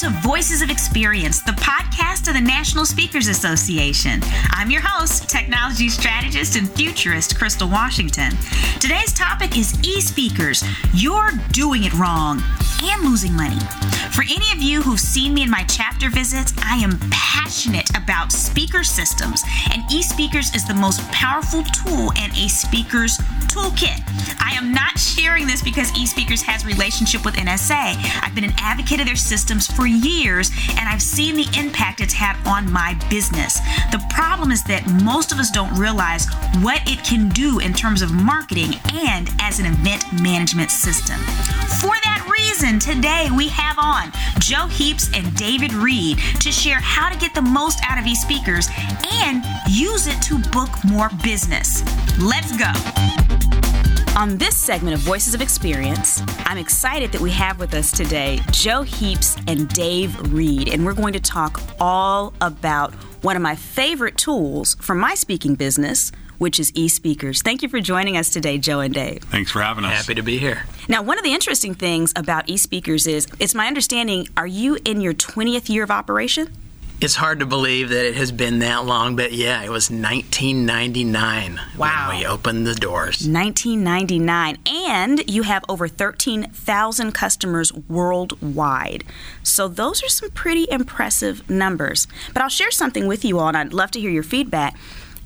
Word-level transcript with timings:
to 0.00 0.08
Voices 0.22 0.62
of 0.62 0.70
Experience, 0.70 1.42
the 1.42 1.52
podcast 1.52 2.26
of 2.26 2.32
the 2.32 2.40
National 2.40 2.86
Speakers 2.86 3.28
Association. 3.28 4.20
I'm 4.50 4.70
your 4.70 4.80
host, 4.80 5.28
technology 5.28 5.90
strategist 5.90 6.56
and 6.56 6.70
futurist 6.70 7.36
Crystal 7.36 7.68
Washington. 7.68 8.32
Today's 8.78 9.12
topic 9.12 9.58
is 9.58 9.78
e 9.86 10.00
speakers. 10.00 10.64
You're 10.94 11.32
doing 11.52 11.84
it 11.84 11.92
wrong 11.92 12.42
and 12.82 13.02
losing 13.02 13.34
money. 13.34 13.58
For 14.14 14.22
any 14.22 14.50
of 14.54 14.62
you 14.62 14.80
who've 14.80 14.98
seen 14.98 15.34
me 15.34 15.42
in 15.42 15.50
my 15.50 15.64
chapter 15.64 16.08
visits, 16.08 16.54
I 16.64 16.76
am 16.76 16.98
passionate 17.10 17.90
about 17.94 18.32
speaker 18.32 18.82
systems, 18.82 19.42
and 19.70 19.82
e 19.92 20.02
speakers 20.02 20.54
is 20.54 20.66
the 20.66 20.72
most 20.72 21.02
powerful 21.12 21.62
tool 21.62 22.10
in 22.12 22.30
a 22.36 22.48
speaker's 22.48 23.18
toolkit. 23.50 23.98
I 24.40 24.54
am 24.54 24.72
not 24.72 24.98
sharing 24.98 25.46
this 25.46 25.62
because 25.62 25.90
e 25.98 26.06
speakers 26.06 26.42
has 26.42 26.64
relationship 26.64 27.24
with 27.24 27.34
NSA. 27.34 27.96
I've 28.22 28.34
been 28.34 28.44
an 28.44 28.54
advocate 28.58 29.00
of 29.00 29.06
their 29.06 29.16
systems 29.16 29.66
for 29.66 29.86
years, 29.86 30.50
and 30.78 30.88
I've 30.88 31.02
seen 31.02 31.34
the 31.34 31.48
impact 31.58 32.00
it's 32.00 32.14
had 32.14 32.36
on 32.46 32.70
my 32.70 32.94
business. 33.10 33.58
The 33.90 34.00
problem 34.10 34.50
is 34.52 34.62
that 34.64 34.86
most 35.02 35.32
of 35.32 35.38
us 35.38 35.50
don't 35.50 35.72
realize 35.76 36.26
what 36.60 36.80
it 36.86 37.02
can 37.04 37.28
do 37.30 37.58
in 37.58 37.74
terms 37.74 38.02
of 38.02 38.12
marketing 38.12 38.74
and 38.92 39.28
as 39.40 39.58
an 39.58 39.66
event 39.66 40.04
management 40.22 40.70
system. 40.70 41.18
For 41.80 41.94
that 42.04 42.19
reason, 42.50 42.80
today 42.80 43.28
we 43.36 43.46
have 43.48 43.78
on 43.78 44.10
Joe 44.40 44.66
Heaps 44.66 45.08
and 45.14 45.32
David 45.36 45.72
Reed 45.72 46.18
to 46.40 46.50
share 46.50 46.80
how 46.80 47.08
to 47.08 47.16
get 47.16 47.32
the 47.32 47.42
most 47.42 47.78
out 47.88 47.96
of 47.96 48.04
e-speakers 48.06 48.68
and 49.12 49.44
use 49.68 50.08
it 50.08 50.20
to 50.22 50.36
book 50.50 50.68
more 50.84 51.10
business. 51.22 51.84
Let's 52.18 52.56
go. 52.56 52.72
On 54.18 54.36
this 54.36 54.56
segment 54.56 54.94
of 54.94 55.00
Voices 55.00 55.32
of 55.32 55.40
Experience, 55.40 56.22
I'm 56.38 56.58
excited 56.58 57.12
that 57.12 57.20
we 57.20 57.30
have 57.30 57.60
with 57.60 57.72
us 57.72 57.92
today 57.92 58.40
Joe 58.50 58.82
Heaps 58.82 59.36
and 59.46 59.68
Dave 59.68 60.32
Reed, 60.32 60.68
and 60.68 60.84
we're 60.84 60.94
going 60.94 61.12
to 61.12 61.20
talk 61.20 61.62
all 61.78 62.34
about 62.40 62.92
one 63.22 63.36
of 63.36 63.42
my 63.42 63.54
favorite 63.54 64.16
tools 64.16 64.74
for 64.80 64.96
my 64.96 65.14
speaking 65.14 65.54
business, 65.54 66.10
which 66.40 66.58
is 66.58 66.72
e-speakers. 66.74 67.42
Thank 67.42 67.62
you 67.62 67.68
for 67.68 67.80
joining 67.80 68.16
us 68.16 68.30
today, 68.30 68.56
Joe 68.56 68.80
and 68.80 68.94
Dave. 68.94 69.22
Thanks 69.24 69.50
for 69.50 69.60
having 69.60 69.84
us. 69.84 69.92
Happy 69.92 70.14
to 70.14 70.22
be 70.22 70.38
here. 70.38 70.62
Now, 70.88 71.02
one 71.02 71.18
of 71.18 71.24
the 71.24 71.34
interesting 71.34 71.74
things 71.74 72.14
about 72.16 72.48
e-speakers 72.48 73.06
is 73.06 73.28
it's 73.38 73.54
my 73.54 73.66
understanding, 73.66 74.26
are 74.38 74.46
you 74.46 74.78
in 74.86 75.02
your 75.02 75.12
20th 75.12 75.68
year 75.68 75.84
of 75.84 75.90
operation? 75.90 76.50
It's 77.02 77.16
hard 77.16 77.40
to 77.40 77.46
believe 77.46 77.90
that 77.90 78.06
it 78.06 78.14
has 78.16 78.32
been 78.32 78.58
that 78.60 78.84
long, 78.84 79.16
but 79.16 79.32
yeah, 79.32 79.62
it 79.62 79.70
was 79.70 79.90
1999 79.90 81.60
wow. 81.78 82.08
when 82.08 82.18
we 82.18 82.26
opened 82.26 82.66
the 82.66 82.74
doors. 82.74 83.26
1999. 83.26 84.58
And 84.66 85.30
you 85.30 85.42
have 85.42 85.64
over 85.66 85.88
13,000 85.88 87.12
customers 87.12 87.72
worldwide. 87.72 89.04
So 89.42 89.68
those 89.68 90.02
are 90.02 90.08
some 90.08 90.30
pretty 90.30 90.66
impressive 90.70 91.48
numbers. 91.48 92.06
But 92.34 92.42
I'll 92.42 92.50
share 92.50 92.70
something 92.70 93.06
with 93.06 93.24
you 93.24 93.38
all, 93.38 93.48
and 93.48 93.56
I'd 93.56 93.72
love 93.72 93.90
to 93.92 94.00
hear 94.00 94.10
your 94.10 94.22
feedback 94.22 94.76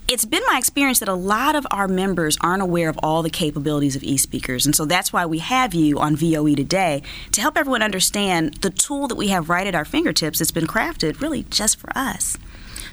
it's 0.07 0.25
been 0.27 0.43
my 0.47 0.59
experience 0.59 0.99
that 0.99 1.09
a 1.09 1.15
lot 1.15 1.55
of 1.55 1.67
our 1.71 1.89
members 1.89 2.37
aren't 2.41 2.63
aware 2.63 2.91
of 2.91 2.99
all 3.03 3.23
the 3.23 3.31
capabilities 3.31 3.97
of 3.97 4.03
e-speakers. 4.03 4.67
And 4.67 4.77
so 4.77 4.85
that's 4.85 5.13
why 5.13 5.25
we 5.25 5.39
have 5.39 5.73
you 5.73 5.99
on 5.99 6.15
voe 6.15 6.55
today 6.55 7.03
to 7.33 7.41
help 7.41 7.57
everyone 7.57 7.83
understand 7.83 8.55
the 8.55 8.71
tool 8.71 9.09
that 9.09 9.15
we 9.15 9.29
have 9.29 9.49
right 9.49 9.67
at 9.67 9.75
our 9.75 9.85
fingertips 9.85 10.39
that's 10.39 10.51
been 10.51 10.67
crafted 10.67 11.21
really 11.21 11.45
just 11.45 11.79
for 11.79 11.91
us. 11.97 12.37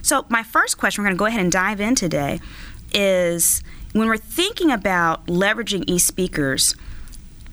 So 0.02 0.26
my 0.30 0.42
first 0.42 0.78
question 0.78 1.04
we're 1.04 1.10
going 1.10 1.18
to 1.18 1.20
go 1.20 1.26
ahead 1.26 1.42
and 1.42 1.52
dive 1.52 1.82
in 1.82 1.96
today 1.96 2.40
is 2.94 3.62
when 3.92 4.08
we're 4.08 4.18
thinking 4.18 4.72
about 4.72 5.26
leveraging 5.28 5.84
e-speakers 5.88 6.76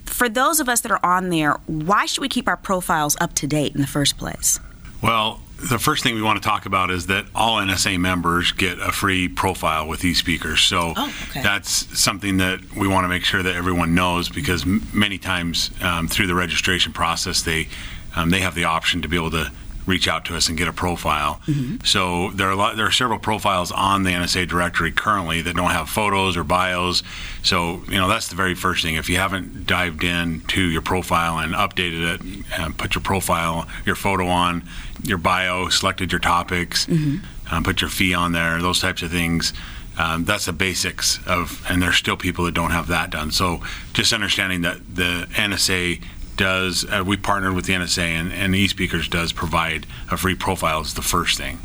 for 0.04 0.28
those 0.28 0.60
of 0.60 0.68
us 0.68 0.80
that 0.80 0.92
are 0.92 1.04
on 1.04 1.30
there 1.30 1.54
why 1.66 2.06
should 2.06 2.20
we 2.20 2.28
keep 2.28 2.48
our 2.48 2.56
profiles 2.56 3.16
up 3.20 3.34
to 3.34 3.46
date 3.46 3.74
in 3.74 3.80
the 3.80 3.86
first 3.86 4.16
place? 4.16 4.58
Well 5.02 5.40
the 5.58 5.78
first 5.78 6.04
thing 6.04 6.14
we 6.14 6.22
want 6.22 6.40
to 6.40 6.48
talk 6.48 6.66
about 6.66 6.90
is 6.90 7.06
that 7.06 7.26
all 7.34 7.56
NSA 7.56 7.98
members 7.98 8.52
get 8.52 8.78
a 8.78 8.92
free 8.92 9.28
profile 9.28 9.88
with 9.88 10.04
e-speakers. 10.04 10.60
So 10.60 10.92
oh, 10.96 11.14
okay. 11.30 11.42
that's 11.42 11.98
something 11.98 12.36
that 12.36 12.60
we 12.76 12.86
want 12.86 13.04
to 13.04 13.08
make 13.08 13.24
sure 13.24 13.42
that 13.42 13.56
everyone 13.56 13.94
knows 13.94 14.28
because 14.28 14.62
m- 14.62 14.86
many 14.92 15.18
times 15.18 15.70
um, 15.82 16.06
through 16.06 16.28
the 16.28 16.34
registration 16.34 16.92
process, 16.92 17.42
they 17.42 17.68
um, 18.14 18.30
they 18.30 18.40
have 18.40 18.54
the 18.54 18.64
option 18.64 19.02
to 19.02 19.08
be 19.08 19.16
able 19.16 19.32
to 19.32 19.50
reach 19.88 20.06
out 20.06 20.26
to 20.26 20.36
us 20.36 20.48
and 20.48 20.58
get 20.58 20.68
a 20.68 20.72
profile. 20.72 21.40
Mm-hmm. 21.46 21.84
So 21.84 22.30
there 22.30 22.48
are 22.50 22.54
lot, 22.54 22.76
there 22.76 22.86
are 22.86 22.92
several 22.92 23.18
profiles 23.18 23.72
on 23.72 24.02
the 24.02 24.10
NSA 24.10 24.46
directory 24.46 24.92
currently 24.92 25.40
that 25.42 25.56
don't 25.56 25.70
have 25.70 25.88
photos 25.88 26.36
or 26.36 26.44
bios. 26.44 27.02
So 27.42 27.82
you 27.88 27.96
know 27.96 28.06
that's 28.06 28.28
the 28.28 28.36
very 28.36 28.54
first 28.54 28.84
thing. 28.84 28.96
If 28.96 29.08
you 29.08 29.16
haven't 29.16 29.66
dived 29.66 30.04
in 30.04 30.42
to 30.48 30.62
your 30.62 30.82
profile 30.82 31.38
and 31.38 31.54
updated 31.54 32.14
it, 32.14 32.44
and 32.58 32.76
put 32.76 32.94
your 32.94 33.02
profile, 33.02 33.66
your 33.86 33.96
photo 33.96 34.26
on, 34.26 34.62
your 35.02 35.18
bio, 35.18 35.68
selected 35.68 36.12
your 36.12 36.20
topics, 36.20 36.86
mm-hmm. 36.86 37.18
um, 37.52 37.64
put 37.64 37.80
your 37.80 37.90
fee 37.90 38.14
on 38.14 38.32
there, 38.32 38.60
those 38.60 38.80
types 38.80 39.02
of 39.02 39.10
things. 39.10 39.52
Um, 39.96 40.24
that's 40.24 40.46
the 40.46 40.52
basics 40.52 41.18
of, 41.26 41.64
and 41.68 41.82
there's 41.82 41.96
still 41.96 42.16
people 42.16 42.44
that 42.44 42.54
don't 42.54 42.70
have 42.70 42.86
that 42.86 43.10
done. 43.10 43.32
So 43.32 43.62
just 43.94 44.12
understanding 44.12 44.60
that 44.60 44.94
the 44.94 45.26
NSA 45.32 46.00
does, 46.38 46.86
uh, 46.86 47.04
we 47.06 47.18
partnered 47.18 47.54
with 47.54 47.66
the 47.66 47.74
NSA, 47.74 48.02
and, 48.02 48.32
and 48.32 48.54
eSpeakers 48.54 49.10
does 49.10 49.32
provide 49.32 49.86
a 50.10 50.16
free 50.16 50.34
profile 50.34 50.80
is 50.80 50.94
the 50.94 51.02
first 51.02 51.36
thing. 51.36 51.58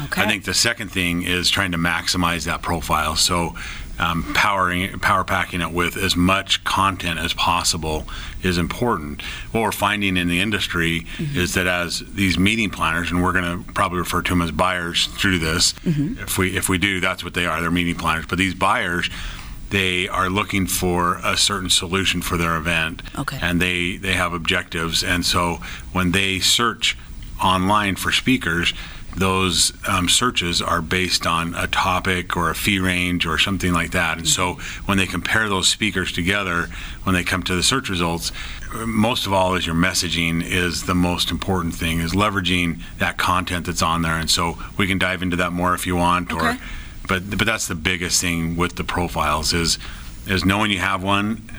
Okay. 0.00 0.22
I 0.22 0.26
think 0.28 0.44
the 0.44 0.54
second 0.54 0.92
thing 0.92 1.24
is 1.24 1.50
trying 1.50 1.72
to 1.72 1.78
maximize 1.78 2.44
that 2.44 2.62
profile. 2.62 3.16
So 3.16 3.56
um, 3.98 4.32
powering 4.34 4.96
power 5.00 5.24
packing 5.24 5.60
it 5.60 5.72
with 5.72 5.96
as 5.96 6.14
much 6.14 6.62
content 6.62 7.18
as 7.18 7.32
possible 7.34 8.06
is 8.42 8.56
important. 8.56 9.22
What 9.50 9.62
we're 9.62 9.72
finding 9.72 10.16
in 10.16 10.28
the 10.28 10.40
industry 10.40 11.00
mm-hmm. 11.16 11.36
is 11.36 11.54
that 11.54 11.66
as 11.66 12.00
these 12.14 12.38
meeting 12.38 12.70
planners, 12.70 13.10
and 13.10 13.22
we're 13.22 13.32
going 13.32 13.64
to 13.64 13.72
probably 13.72 13.98
refer 13.98 14.22
to 14.22 14.30
them 14.30 14.42
as 14.42 14.52
buyers 14.52 15.06
through 15.06 15.40
this, 15.40 15.72
mm-hmm. 15.72 16.22
if 16.22 16.38
we 16.38 16.56
if 16.56 16.68
we 16.68 16.78
do, 16.78 17.00
that's 17.00 17.24
what 17.24 17.34
they 17.34 17.46
are. 17.46 17.60
They're 17.60 17.70
meeting 17.70 17.96
planners. 17.96 18.26
But 18.26 18.38
these 18.38 18.54
buyers 18.54 19.10
they 19.70 20.08
are 20.08 20.30
looking 20.30 20.66
for 20.66 21.18
a 21.24 21.36
certain 21.36 21.70
solution 21.70 22.22
for 22.22 22.36
their 22.36 22.56
event 22.56 23.02
okay. 23.18 23.38
and 23.42 23.60
they 23.60 23.96
they 23.96 24.14
have 24.14 24.32
objectives 24.32 25.02
and 25.02 25.24
so 25.24 25.58
when 25.92 26.12
they 26.12 26.38
search 26.38 26.96
online 27.42 27.96
for 27.96 28.10
speakers 28.10 28.72
those 29.16 29.72
um, 29.88 30.08
searches 30.08 30.62
are 30.62 30.80
based 30.80 31.26
on 31.26 31.54
a 31.54 31.66
topic 31.66 32.36
or 32.36 32.50
a 32.50 32.54
fee 32.54 32.78
range 32.78 33.26
or 33.26 33.38
something 33.38 33.72
like 33.72 33.90
that 33.90 34.18
and 34.18 34.28
so 34.28 34.54
when 34.86 34.98
they 34.98 35.06
compare 35.06 35.48
those 35.48 35.68
speakers 35.68 36.12
together 36.12 36.68
when 37.02 37.14
they 37.14 37.24
come 37.24 37.42
to 37.42 37.54
the 37.54 37.62
search 37.62 37.88
results 37.88 38.32
most 38.86 39.26
of 39.26 39.32
all 39.32 39.54
is 39.54 39.66
your 39.66 39.74
messaging 39.74 40.42
is 40.44 40.84
the 40.84 40.94
most 40.94 41.30
important 41.30 41.74
thing 41.74 42.00
is 42.00 42.12
leveraging 42.12 42.80
that 42.98 43.16
content 43.16 43.66
that's 43.66 43.82
on 43.82 44.02
there 44.02 44.18
and 44.18 44.30
so 44.30 44.58
we 44.76 44.86
can 44.86 44.98
dive 44.98 45.22
into 45.22 45.36
that 45.36 45.52
more 45.52 45.74
if 45.74 45.86
you 45.86 45.96
want 45.96 46.32
okay. 46.32 46.54
or 46.54 46.58
but 47.08 47.28
but 47.30 47.46
that's 47.46 47.66
the 47.66 47.74
biggest 47.74 48.20
thing 48.20 48.56
with 48.56 48.76
the 48.76 48.84
profiles 48.84 49.52
is 49.52 49.78
is 50.26 50.44
knowing 50.44 50.70
you 50.70 50.78
have 50.78 51.02
one 51.02 51.50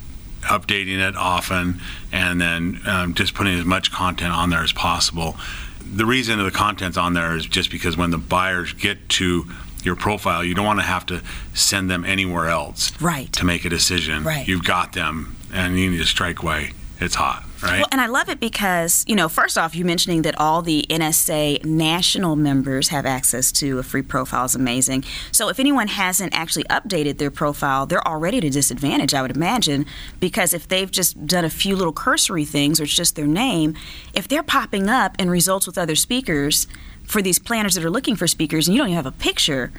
updating 0.42 1.00
it 1.00 1.16
often 1.18 1.82
and 2.12 2.40
then 2.40 2.80
um, 2.86 3.14
just 3.14 3.34
putting 3.34 3.60
as 3.60 3.66
much 3.66 3.92
content 3.92 4.32
on 4.32 4.50
there 4.50 4.64
as 4.64 4.72
possible. 4.72 5.36
The 5.82 6.06
reason 6.06 6.42
the 6.42 6.52
content's 6.52 6.98
on 6.98 7.14
there 7.14 7.36
is 7.36 7.46
just 7.46 7.72
because 7.72 7.98
when 7.98 8.12
the 8.12 8.18
buyers 8.18 8.72
get 8.74 9.10
to 9.10 9.46
your 9.84 9.96
profile 9.96 10.44
you 10.44 10.54
don't 10.54 10.66
want 10.66 10.80
to 10.80 10.86
have 10.86 11.06
to 11.08 11.22
send 11.54 11.90
them 11.90 12.06
anywhere 12.06 12.48
else 12.48 13.00
right. 13.02 13.32
to 13.34 13.46
make 13.46 13.66
a 13.66 13.70
decision. 13.70 14.24
Right. 14.24 14.48
you've 14.48 14.64
got 14.64 14.94
them 14.94 15.36
and 15.54 15.80
you 15.80 15.92
need 15.92 15.98
to 15.98 16.06
strike 16.06 16.44
away 16.44 16.74
it's 17.00 17.16
hot 17.16 17.44
right? 17.62 17.80
Well, 17.80 17.88
and 17.92 18.02
I 18.02 18.08
love 18.08 18.30
it 18.30 18.40
because, 18.40 19.04
you 19.08 19.16
know, 19.16 19.30
first 19.30 19.58
off, 19.58 19.76
you 19.76 19.86
mentioning 19.86 20.22
that 20.24 20.40
all 20.40 20.62
the 20.62 20.86
NSA 20.90 21.64
national 21.66 22.36
members 22.36 22.90
have 22.90 23.06
access 23.06 23.52
to 23.54 23.80
a 23.80 23.84
free 23.84 24.02
profile 24.02 24.46
is 24.46 24.56
amazing. 24.56 25.04
So 25.32 25.50
if 25.50 25.60
anyone 25.60 25.88
hasn't 25.88 26.34
actually 26.34 26.66
updated 26.66 27.18
their 27.18 27.32
profile, 27.32 27.86
they're 27.86 28.08
already 28.08 28.38
at 28.40 28.44
a 28.44 28.50
disadvantage, 28.50 29.14
I 29.14 29.22
would 29.22 29.36
imagine, 29.36 29.86
because 30.20 30.54
if 30.54 30.68
they've 30.68 30.90
just 30.90 31.26
done 31.26 31.46
a 31.46 31.50
few 31.50 31.76
little 31.76 31.94
cursory 31.94 32.46
things 32.46 32.80
or 32.80 32.84
it's 32.84 32.96
just 32.96 33.16
their 33.16 33.28
name, 33.28 33.76
if 34.14 34.28
they're 34.28 34.44
popping 34.44 34.90
up 34.90 35.16
in 35.20 35.30
results 35.30 35.68
with 35.68 35.78
other 35.78 35.96
speakers 35.96 36.68
for 37.04 37.22
these 37.22 37.40
planners 37.40 37.76
that 37.76 37.84
are 37.84 37.90
looking 37.90 38.16
for 38.16 38.28
speakers 38.28 38.68
and 38.68 38.76
you 38.76 38.82
don't 38.82 38.90
even 38.90 38.96
have 38.96 39.06
a 39.06 39.12
picture, 39.12 39.72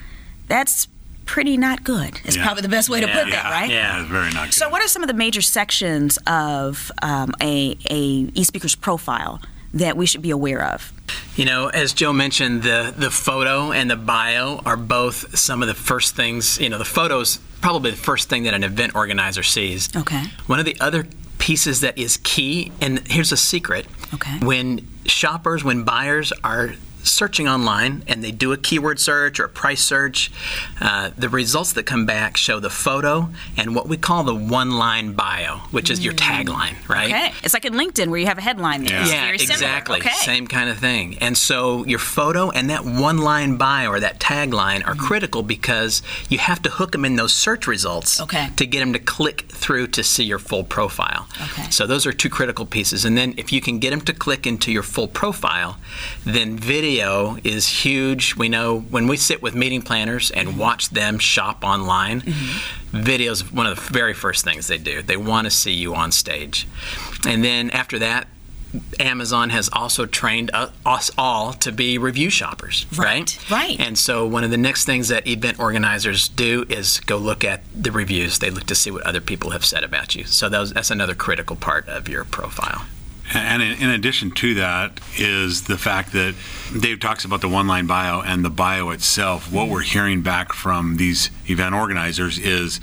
that's 0.49 0.89
pretty 1.31 1.57
not 1.57 1.85
good. 1.85 2.21
It's 2.25 2.37
yeah. 2.37 2.45
probably 2.45 2.63
the 2.63 2.69
best 2.69 2.89
way 2.89 3.01
yeah, 3.01 3.07
to 3.07 3.13
put 3.13 3.29
yeah, 3.29 3.43
that, 3.43 3.51
right? 3.53 3.71
Yeah, 3.71 4.01
it's 4.01 4.11
very 4.11 4.33
not 4.33 4.47
good. 4.47 4.55
So, 4.55 4.69
what 4.69 4.83
are 4.83 4.89
some 4.89 5.03
of 5.03 5.07
the 5.07 5.15
major 5.15 5.41
sections 5.41 6.19
of 6.27 6.91
um, 7.03 7.33
a, 7.41 7.79
a 7.89 7.99
e-speaker's 8.35 8.75
profile 8.75 9.41
that 9.73 9.97
we 9.97 10.07
should 10.07 10.23
be 10.23 10.31
aware 10.31 10.61
of? 10.61 10.93
You 11.37 11.45
know, 11.45 11.69
as 11.69 11.93
Joe 11.93 12.13
mentioned, 12.13 12.65
the 12.65 12.93
the 12.97 13.13
photo 13.13 13.71
and 13.71 13.89
the 13.89 13.97
bio 13.97 14.61
are 14.67 14.77
both 14.77 15.39
some 15.39 15.63
of 15.63 15.69
the 15.69 15.75
first 15.75 16.17
things. 16.17 16.59
You 16.59 16.69
know, 16.69 16.79
the 16.79 16.85
photos 16.85 17.39
probably 17.61 17.93
the 17.93 17.97
first 17.97 18.29
thing 18.29 18.43
that 18.43 18.55
an 18.55 18.65
event 18.65 18.97
organizer 18.97 19.45
sees. 19.45 19.95
Okay. 19.95 20.25
One 20.47 20.59
of 20.59 20.65
the 20.65 20.77
other 20.81 21.07
pieces 21.39 21.81
that 21.83 21.97
is 21.97 22.17
key, 22.25 22.73
and 22.81 23.07
here's 23.07 23.31
a 23.31 23.37
secret. 23.37 23.87
Okay. 24.15 24.39
When 24.39 24.89
shoppers, 25.07 25.63
when 25.63 25.85
buyers 25.85 26.33
are 26.43 26.75
searching 27.05 27.49
online 27.49 28.03
and 28.07 28.23
they 28.25 28.31
do 28.33 28.53
a 28.53 28.57
keyword 28.57 28.99
search 29.01 29.39
or 29.41 29.45
a 29.45 29.49
price 29.49 29.83
search, 29.83 30.31
uh, 30.81 31.11
the 31.17 31.29
results 31.29 31.73
that 31.75 31.85
come 31.85 32.07
back 32.07 32.37
show 32.37 32.61
the 32.61 32.71
photo 32.71 33.29
and 33.57 33.75
what 33.75 33.89
we 33.89 33.97
call 33.97 34.25
the 34.25 34.35
one 34.35 34.73
line 34.73 35.13
bio, 35.13 35.59
which 35.71 35.91
is 35.91 36.05
your 36.05 36.15
tagline, 36.15 36.77
right? 36.89 37.11
Okay. 37.11 37.33
It's 37.43 37.55
like 37.55 37.65
in 37.65 37.75
LinkedIn 37.75 38.09
where 38.09 38.19
you 38.21 38.27
have 38.27 38.39
a 38.39 38.43
headline 38.43 38.85
there. 38.85 39.01
Yeah. 39.07 39.27
Yeah, 39.27 39.33
exactly. 39.33 39.99
Okay. 39.99 40.11
Same 40.15 40.47
kind 40.47 40.69
of 40.71 40.79
thing. 40.79 41.19
And 41.19 41.37
so 41.37 41.85
your 41.87 41.99
photo 41.99 42.51
and 42.51 42.71
that 42.71 42.85
one 42.85 43.19
line 43.19 43.57
bio 43.57 43.91
or 43.91 44.01
that 44.01 44.19
tagline 44.21 44.87
are 44.87 44.95
critical 44.95 45.43
because 45.43 46.03
you 46.29 46.39
have 46.39 46.63
to 46.63 46.71
hook 46.71 46.93
them 46.93 47.05
in 47.05 47.17
those 47.17 47.33
search 47.33 47.67
results 47.67 48.21
Okay. 48.21 48.49
to 48.57 48.67
get 48.67 48.81
them 48.81 48.93
to 48.93 48.99
click 48.99 49.43
through 49.49 49.89
to 49.89 50.03
see 50.03 50.25
your 50.25 50.39
full 50.39 50.65
profile. 50.65 51.29
Okay. 51.43 51.71
So 51.71 51.87
those 51.87 52.07
are 52.07 52.13
two 52.13 52.29
critical 52.31 52.67
pieces. 52.67 53.05
And 53.05 53.17
then 53.17 53.35
if 53.37 53.53
you 53.53 53.61
can 53.61 53.79
get 53.79 53.91
them 53.91 54.01
to 54.03 54.13
click 54.13 54.47
into 54.47 54.73
your 54.73 54.83
full 54.83 55.09
profile, 55.09 55.79
then 56.25 56.57
video 56.57 56.90
is 56.99 57.69
huge. 57.69 58.37
We 58.37 58.49
know 58.49 58.81
when 58.81 59.07
we 59.07 59.17
sit 59.17 59.43
with 59.43 59.55
meeting 59.55 59.83
planners 59.83 60.31
and 60.31 60.49
mm-hmm. 60.49 60.59
watch 60.59 60.91
them 60.91 61.19
shop 61.19 61.63
online, 61.63 62.23
mm-hmm. 62.23 62.99
video 63.03 63.33
is 63.33 63.53
one 63.53 63.67
of 63.67 63.77
the 63.77 63.93
very 63.93 64.15
first 64.15 64.45
things 64.45 64.67
they 64.67 64.79
do. 64.79 65.03
They 65.03 65.17
want 65.17 65.47
to 65.47 65.51
see 65.51 65.73
you 65.73 65.95
on 65.95 66.13
stage. 66.13 66.67
And 67.27 67.45
then 67.45 67.71
after 67.71 67.99
that, 68.01 68.27
Amazon 69.01 69.51
has 69.51 69.69
also 69.73 70.07
trained 70.07 70.51
us 70.55 71.11
all 71.19 71.53
to 71.55 71.73
be 71.73 71.99
review 71.99 72.31
shoppers, 72.31 72.87
Right, 72.97 73.39
right? 73.51 73.51
right. 73.51 73.81
And 73.81 73.99
so 73.99 74.27
one 74.27 74.45
of 74.45 74.51
the 74.51 74.57
next 74.57 74.85
things 74.85 75.09
that 75.09 75.27
event 75.27 75.59
organizers 75.59 76.29
do 76.29 76.67
is 76.69 77.01
go 77.01 77.17
look 77.17 77.43
at 77.43 77.63
the 77.75 77.91
reviews. 77.91 78.39
They 78.39 78.51
look 78.51 78.65
to 78.67 78.75
see 78.75 78.91
what 78.91 79.03
other 79.03 79.21
people 79.21 79.51
have 79.51 79.65
said 79.65 79.83
about 79.83 80.15
you. 80.15 80.25
So 80.25 80.49
that 80.49 80.59
was, 80.61 80.73
that's 80.73 80.91
another 80.91 81.15
critical 81.15 81.57
part 81.57 81.89
of 81.89 82.09
your 82.09 82.25
profile. 82.25 82.85
And 83.33 83.63
in, 83.63 83.91
addition 83.91 84.33
to 84.33 84.55
that 84.55 85.01
is 85.17 85.65
the 85.65 85.79
fact 85.79 86.13
that 86.13 86.35
Dave 86.79 87.01
talks 87.01 87.25
about 87.25 87.41
the 87.41 87.49
one 87.49 87.67
line 87.69 87.87
bio 87.87 88.21
and 88.21 88.45
the 88.45 88.51
bio 88.51 88.91
itself. 88.91 89.53
What 89.53 89.69
we're 89.69 89.83
hearing 89.83 90.23
back 90.23 90.53
from 90.53 90.97
these 90.97 91.31
event 91.47 91.75
organizers 91.75 92.39
is 92.39 92.81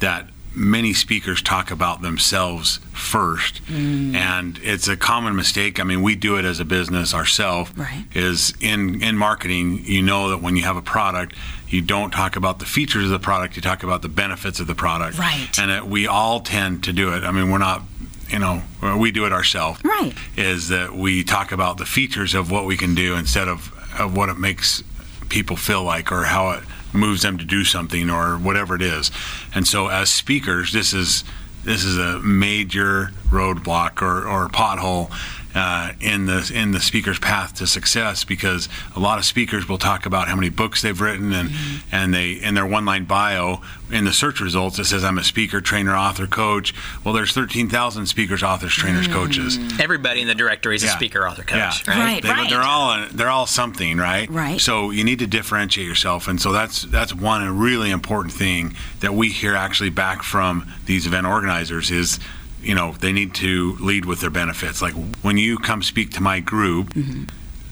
that 0.00 0.28
many 0.56 0.94
speakers 0.94 1.42
talk 1.42 1.70
about 1.70 2.00
themselves 2.00 2.78
first. 2.92 3.62
Mm. 3.66 4.14
And 4.14 4.58
it's 4.62 4.88
a 4.88 4.96
common 4.96 5.36
mistake. 5.36 5.78
I 5.78 5.84
mean, 5.84 6.02
we 6.02 6.16
do 6.16 6.36
it 6.36 6.44
as 6.44 6.58
a 6.60 6.64
business 6.64 7.12
ourselves. 7.14 7.76
Right. 7.76 8.06
Is 8.14 8.54
in, 8.60 9.02
in 9.02 9.16
marketing, 9.16 9.84
you 9.84 10.02
know 10.02 10.30
that 10.30 10.38
when 10.38 10.56
you 10.56 10.62
have 10.62 10.76
a 10.76 10.82
product, 10.82 11.34
you 11.68 11.82
don't 11.82 12.10
talk 12.10 12.36
about 12.36 12.58
the 12.58 12.64
features 12.64 13.04
of 13.04 13.10
the 13.10 13.18
product, 13.18 13.56
you 13.56 13.62
talk 13.62 13.82
about 13.82 14.02
the 14.02 14.08
benefits 14.08 14.58
of 14.58 14.66
the 14.66 14.74
product. 14.74 15.18
Right. 15.18 15.48
And 15.58 15.70
that 15.70 15.86
we 15.86 16.06
all 16.06 16.40
tend 16.40 16.84
to 16.84 16.92
do 16.92 17.12
it. 17.12 17.22
I 17.22 17.30
mean, 17.32 17.50
we're 17.50 17.58
not, 17.58 17.82
you 18.28 18.38
know, 18.38 18.62
uh, 18.82 18.96
we 18.98 19.10
do 19.10 19.24
it 19.26 19.32
ourselves 19.32 19.80
Right. 19.84 20.14
is 20.36 20.68
that 20.68 20.94
we 20.94 21.22
talk 21.24 21.52
about 21.52 21.78
the 21.78 21.86
features 21.86 22.34
of 22.34 22.50
what 22.50 22.64
we 22.66 22.76
can 22.76 22.94
do 22.94 23.14
instead 23.16 23.48
of, 23.48 23.72
of 23.98 24.16
what 24.16 24.28
it 24.28 24.38
makes 24.38 24.82
people 25.28 25.56
feel 25.56 25.82
like 25.82 26.10
or 26.12 26.24
how 26.24 26.50
it 26.50 26.62
moves 26.92 27.22
them 27.22 27.38
to 27.38 27.44
do 27.44 27.64
something 27.64 28.08
or 28.10 28.36
whatever 28.36 28.74
it 28.74 28.82
is. 28.82 29.10
And 29.54 29.66
so 29.66 29.88
as 29.88 30.10
speakers, 30.10 30.72
this 30.72 30.92
is 30.94 31.24
this 31.64 31.84
is 31.84 31.98
a 31.98 32.20
major 32.20 33.10
roadblock 33.28 34.00
or, 34.00 34.24
or 34.28 34.48
pothole 34.48 35.10
uh, 35.56 35.92
in 36.00 36.26
the 36.26 36.48
in 36.54 36.70
the 36.72 36.80
speaker's 36.80 37.18
path 37.18 37.54
to 37.54 37.66
success 37.66 38.22
because 38.24 38.68
a 38.94 39.00
lot 39.00 39.18
of 39.18 39.24
speakers 39.24 39.68
will 39.68 39.78
talk 39.78 40.04
about 40.06 40.28
how 40.28 40.36
many 40.36 40.50
books 40.50 40.82
they've 40.82 41.00
written 41.00 41.32
and 41.32 41.50
and 41.90 42.12
they 42.14 42.32
in 42.32 42.54
their 42.54 42.66
one 42.66 42.84
line 42.84 43.04
bio 43.06 43.62
in 43.90 44.04
the 44.04 44.12
search 44.12 44.40
results 44.40 44.78
it 44.78 44.84
says 44.84 45.02
I'm 45.02 45.16
a 45.18 45.24
speaker, 45.24 45.60
trainer, 45.60 45.96
author, 45.96 46.26
coach. 46.26 46.74
Well, 47.04 47.14
there's 47.14 47.32
13,000 47.32 48.06
speakers, 48.06 48.42
authors, 48.42 48.74
trainers, 48.74 49.08
coaches. 49.08 49.58
Everybody 49.80 50.20
in 50.20 50.26
the 50.28 50.34
directory 50.34 50.76
is 50.76 50.84
a 50.84 50.88
speaker, 50.88 51.26
author, 51.26 51.42
coach, 51.42 51.56
Yeah. 51.86 51.90
right? 51.98 52.22
Right. 52.22 52.44
They, 52.44 52.50
They're 52.50 52.62
all 52.62 53.06
they're 53.12 53.30
all 53.30 53.46
something, 53.46 53.96
right? 53.96 54.28
Right. 54.30 54.60
So 54.60 54.90
you 54.90 55.04
need 55.04 55.20
to 55.20 55.26
differentiate 55.26 55.86
yourself, 55.86 56.28
and 56.28 56.40
so 56.40 56.52
that's 56.52 56.82
that's 56.82 57.14
one 57.14 57.58
really 57.58 57.90
important 57.90 58.34
thing 58.34 58.74
that 59.00 59.14
we 59.14 59.30
hear 59.30 59.54
actually 59.54 59.90
back 59.90 60.22
from 60.22 60.70
these 60.84 61.06
event 61.06 61.26
organizers 61.26 61.90
is, 61.90 62.18
you 62.66 62.74
know, 62.74 62.92
they 62.92 63.12
need 63.12 63.34
to 63.34 63.76
lead 63.80 64.04
with 64.04 64.20
their 64.20 64.30
benefits. 64.30 64.82
Like 64.82 64.94
when 65.22 65.38
you 65.38 65.56
come 65.58 65.82
speak 65.82 66.10
to 66.12 66.20
my 66.20 66.40
group. 66.40 66.94
Mm-hmm. 66.94 67.24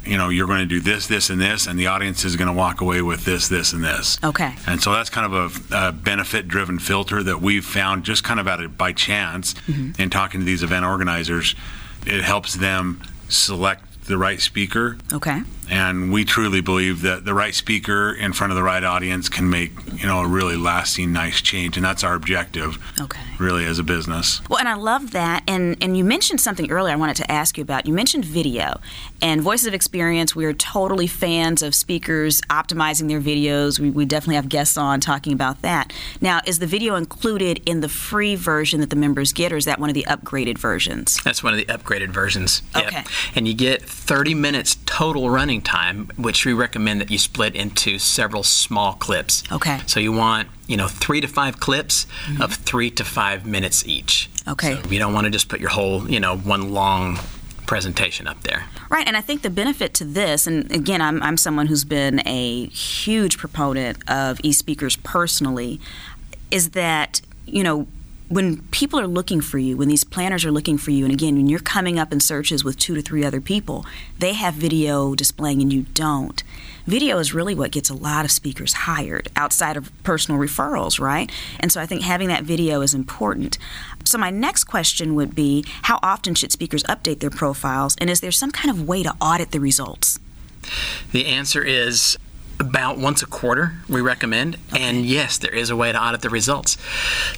You 0.07 0.19
know, 0.19 0.29
you're 0.29 0.47
going 0.47 0.61
to 0.61 0.67
do 0.67 0.81
this, 0.81 1.07
this, 1.07 1.31
and 1.31 1.41
this, 1.41 1.67
and 1.67 1.79
the 1.79 1.87
audience 1.87 2.27
is 2.27 2.37
going 2.37 2.49
to 2.49 2.53
walk 2.53 2.83
away 2.83 3.01
with 3.01 3.25
this, 3.25 3.49
this, 3.49 3.73
and 3.73 3.83
this. 3.83 4.19
Okay. 4.23 4.55
And 4.67 4.79
so 4.83 4.93
that's 4.93 5.09
kind 5.09 5.33
of 5.33 5.73
a, 5.73 5.89
a 5.89 5.93
benefit 5.93 6.47
driven 6.47 6.79
filter 6.79 7.23
that 7.23 7.41
we've 7.41 7.65
found 7.65 8.05
just 8.05 8.23
kind 8.23 8.39
of 8.39 8.47
at 8.47 8.61
it 8.61 8.77
by 8.77 8.93
chance 8.93 9.55
Mm-hmm. 9.67 10.03
in 10.03 10.11
talking 10.11 10.41
to 10.41 10.45
these 10.45 10.63
event 10.63 10.85
organizers. 10.85 11.55
It 12.07 12.23
helps 12.23 12.53
them 12.53 13.01
select 13.31 14.05
the 14.07 14.19
right 14.19 14.43
speaker. 14.43 14.99
Okay. 15.11 15.41
And 15.71 16.13
we 16.13 16.25
truly 16.25 16.61
believe 16.61 17.03
that 17.03 17.25
the 17.25 17.35
right 17.35 17.55
speaker 17.55 18.13
in 18.13 18.33
front 18.33 18.51
of 18.53 18.57
the 18.57 18.63
right 18.63 18.85
audience 18.85 19.29
can 19.29 19.49
make, 19.49 19.73
you 19.95 20.07
know, 20.07 20.21
a 20.21 20.27
really 20.27 20.57
lasting, 20.57 21.13
nice 21.13 21.41
change. 21.41 21.77
And 21.77 21.85
that's 21.85 22.05
our 22.05 22.15
objective, 22.15 22.79
Okay. 23.01 23.21
really, 23.39 23.65
as 23.65 23.79
a 23.79 23.83
business. 23.83 24.41
Well, 24.49 24.59
and 24.59 24.69
I 24.69 24.75
love 24.75 25.13
that. 25.13 25.43
And 25.49 25.77
and 25.81 25.97
you 25.97 26.05
mentioned 26.05 26.41
something 26.41 26.71
earlier 26.71 26.93
I 26.93 26.97
wanted 26.97 27.17
to 27.17 27.31
ask 27.31 27.57
you 27.59 27.63
about. 27.63 27.87
You 27.87 27.93
mentioned 27.95 28.25
video 28.25 28.81
and 29.23 29.41
Voices 29.41 29.67
of 29.67 29.75
Experience. 29.75 30.37
We 30.37 30.45
are 30.45 30.53
totally 30.53 31.07
fans 31.07 31.63
of 31.63 31.75
speakers 31.75 32.41
optimizing 32.51 33.09
their 33.09 33.21
videos. 33.21 33.79
We, 33.79 33.91
we 33.91 34.05
definitely 34.05 34.37
have 34.37 34.49
guests 34.49 34.77
on 34.77 35.01
talking 35.01 35.33
about 35.33 35.63
that. 35.63 35.93
Now, 36.21 36.41
is 36.47 36.59
the 36.59 36.67
video 36.67 36.95
included 36.95 37.63
in 37.67 37.81
the 37.81 37.89
free 37.89 38.35
version 38.37 38.81
that 38.81 38.91
the 38.91 38.97
members 38.97 39.33
get, 39.33 39.53
or 39.53 39.57
is 39.57 39.65
that 39.65 39.79
one 39.79 39.89
of 39.91 39.95
the 39.95 40.05
upgraded 40.09 40.59
versions? 40.59 41.19
That's 41.25 41.43
one 41.43 41.53
of 41.55 41.59
the 41.59 41.67
upgraded 41.67 42.11
versions. 42.11 42.63
Yep. 42.75 42.87
Okay. 42.87 43.05
And 43.35 43.49
you 43.49 43.55
get 43.55 43.83
30 43.83 44.35
minutes 44.35 44.77
total 44.87 45.31
running 45.31 45.54
time, 45.63 46.11
which 46.17 46.45
we 46.45 46.53
recommend 46.53 47.01
that 47.01 47.11
you 47.11 47.19
split 47.19 47.55
into 47.55 47.99
several 47.99 48.43
small 48.43 48.95
clips. 48.95 49.43
Okay. 49.51 49.81
So 49.87 50.01
you 50.01 50.13
want, 50.13 50.49
you 50.67 50.77
know, 50.77 50.89
three 50.89 51.21
to 51.21 51.29
five 51.29 51.61
clips 51.61 52.07
of 52.41 52.55
three 52.55 52.91
to 52.93 53.05
five 53.05 53.47
minutes 53.47 53.87
each. 53.87 54.31
Okay. 54.47 54.81
So 54.83 54.91
you 54.91 54.99
don't 54.99 55.13
want 55.13 55.25
to 55.25 55.31
just 55.31 55.49
put 55.49 55.61
your 55.61 55.71
whole, 55.71 56.11
you 56.11 56.21
know, 56.21 56.37
one 56.37 56.73
long 56.73 57.19
presentation 57.67 58.27
up 58.27 58.43
there. 58.43 58.65
Right, 58.91 59.07
and 59.07 59.17
I 59.17 59.23
think 59.23 59.41
the 59.43 59.51
benefit 59.51 59.95
to 59.95 60.05
this, 60.05 60.47
and 60.47 60.71
again, 60.71 61.01
I'm, 61.01 61.23
I'm 61.23 61.37
someone 61.39 61.67
who's 61.67 61.85
been 61.85 62.21
a 62.27 62.67
huge 62.67 63.39
proponent 63.39 63.99
of 64.09 64.39
e 64.43 64.53
speakers 64.53 64.97
personally, 64.97 65.81
is 66.51 66.71
that, 66.71 67.23
you 67.47 67.63
know, 67.63 67.87
when 68.29 68.63
people 68.69 68.99
are 68.99 69.07
looking 69.07 69.41
for 69.41 69.59
you, 69.59 69.77
when 69.77 69.89
these 69.89 70.05
planners 70.05 70.45
are 70.45 70.51
looking 70.51 70.79
for 70.79 70.91
you, 70.91 71.05
and 71.05 71.13
again, 71.13 71.37
when 71.37 71.47
you're 71.47 71.61
coming 71.61 71.99
up 71.99 72.13
in 72.13 72.21
searches 72.21 72.65
with 72.65 72.79
two 72.79 72.95
to 72.95 73.03
three 73.03 73.25
other 73.25 73.41
people, 73.41 73.85
they 74.19 74.33
have 74.33 74.55
video 74.55 75.15
displaying 75.15 75.61
and 75.61 75.73
you 75.73 75.83
don't. 75.95 76.43
Video 76.87 77.19
is 77.19 77.35
really 77.35 77.55
what 77.55 77.71
gets 77.71 77.91
a 77.91 77.95
lot 77.95 78.25
of 78.25 78.31
speakers 78.31 78.73
hired 78.73 79.29
outside 79.37 79.77
of 79.77 79.91
personal 80.05 80.41
referrals, 80.41 80.99
right? 80.99 81.31
And 81.61 81.71
so 81.71 81.81
I 81.81 81.87
think 81.87 82.03
having 82.03 82.29
that 82.29 82.45
video 82.45 82.81
is 82.81 82.95
important. 82.95 83.59
So, 84.05 84.19
my 84.19 84.31
next 84.31 84.65
question 84.65 85.15
would 85.15 85.35
be 85.35 85.65
how 85.83 85.99
often 86.03 86.35
should 86.35 86.53
speakers 86.53 86.83
update 86.85 87.21
their 87.21 87.31
profiles, 87.31 87.97
and 87.97 88.11
is 88.11 88.21
there 88.21 88.33
some 88.33 88.51
kind 88.51 88.71
of 88.71 88.87
way 88.87 89.03
to 89.03 89.15
audit 89.21 89.51
the 89.51 89.61
results? 89.61 90.19
The 91.13 91.27
answer 91.27 91.63
is 91.63 92.19
about 92.61 92.99
once 92.99 93.23
a 93.23 93.27
quarter, 93.27 93.75
we 93.89 94.01
recommend. 94.01 94.57
And 94.75 95.05
yes, 95.05 95.39
there 95.39 95.55
is 95.55 95.71
a 95.71 95.77
way 95.77 95.93
to 95.93 96.03
audit 96.03 96.23
the 96.23 96.31
results. 96.31 96.77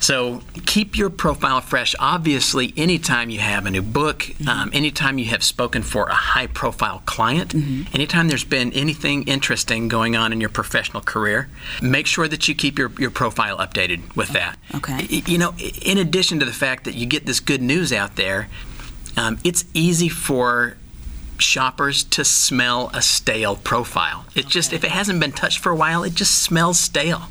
So 0.01 0.43
keep 0.67 0.97
your 0.97 1.11
profile 1.11 1.61
fresh. 1.61 1.95
Obviously, 1.99 2.73
anytime 2.77 3.31
you 3.31 3.41
have 3.41 3.67
a 3.67 3.71
new 3.71 3.83
book, 3.83 4.27
um, 4.49 4.71
anytime 4.73 5.19
you 5.19 5.27
have 5.27 5.43
spoken 5.43 5.83
for 5.83 6.07
a 6.07 6.15
high 6.15 6.47
profile 6.47 7.03
client, 7.07 7.55
anytime 7.95 8.29
there's 8.29 8.45
been 8.45 8.73
anything 8.73 9.25
interesting 9.25 9.89
going 9.89 10.17
on 10.17 10.33
in 10.33 10.41
your 10.41 10.51
professional 10.51 11.03
career, 11.03 11.49
make 11.83 12.07
sure 12.07 12.29
that 12.29 12.49
you 12.49 12.55
keep 12.55 12.79
your, 12.79 12.93
your 12.99 13.11
profile 13.11 13.59
updated 13.59 14.15
with 14.17 14.29
that. 14.31 14.59
Okay. 14.75 15.07
You 15.27 15.39
know, 15.39 15.55
in 15.83 15.99
addition 15.99 16.39
to 16.41 16.45
the 16.45 16.53
fact 16.53 16.85
that 16.85 16.95
you 16.95 17.07
get 17.07 17.27
this 17.27 17.41
good 17.41 17.63
news 17.63 17.93
out 17.93 18.17
there, 18.17 18.49
um, 19.17 19.39
it's 19.45 19.65
easy 19.73 20.09
for 20.09 20.77
shoppers 21.41 22.05
to 22.05 22.25
smell 22.25 22.91
a 22.93 23.03
stale 23.03 23.57
profile. 23.57 24.27
It 24.35 24.47
just 24.47 24.73
if 24.73 24.85
it 24.85 24.91
hasn't 24.91 25.21
been 25.21 25.33
touched 25.33 25.59
for 25.59 25.71
a 25.71 25.77
while, 25.77 26.03
it 26.05 26.15
just 26.15 26.43
smells 26.43 26.79
stale. 26.79 27.29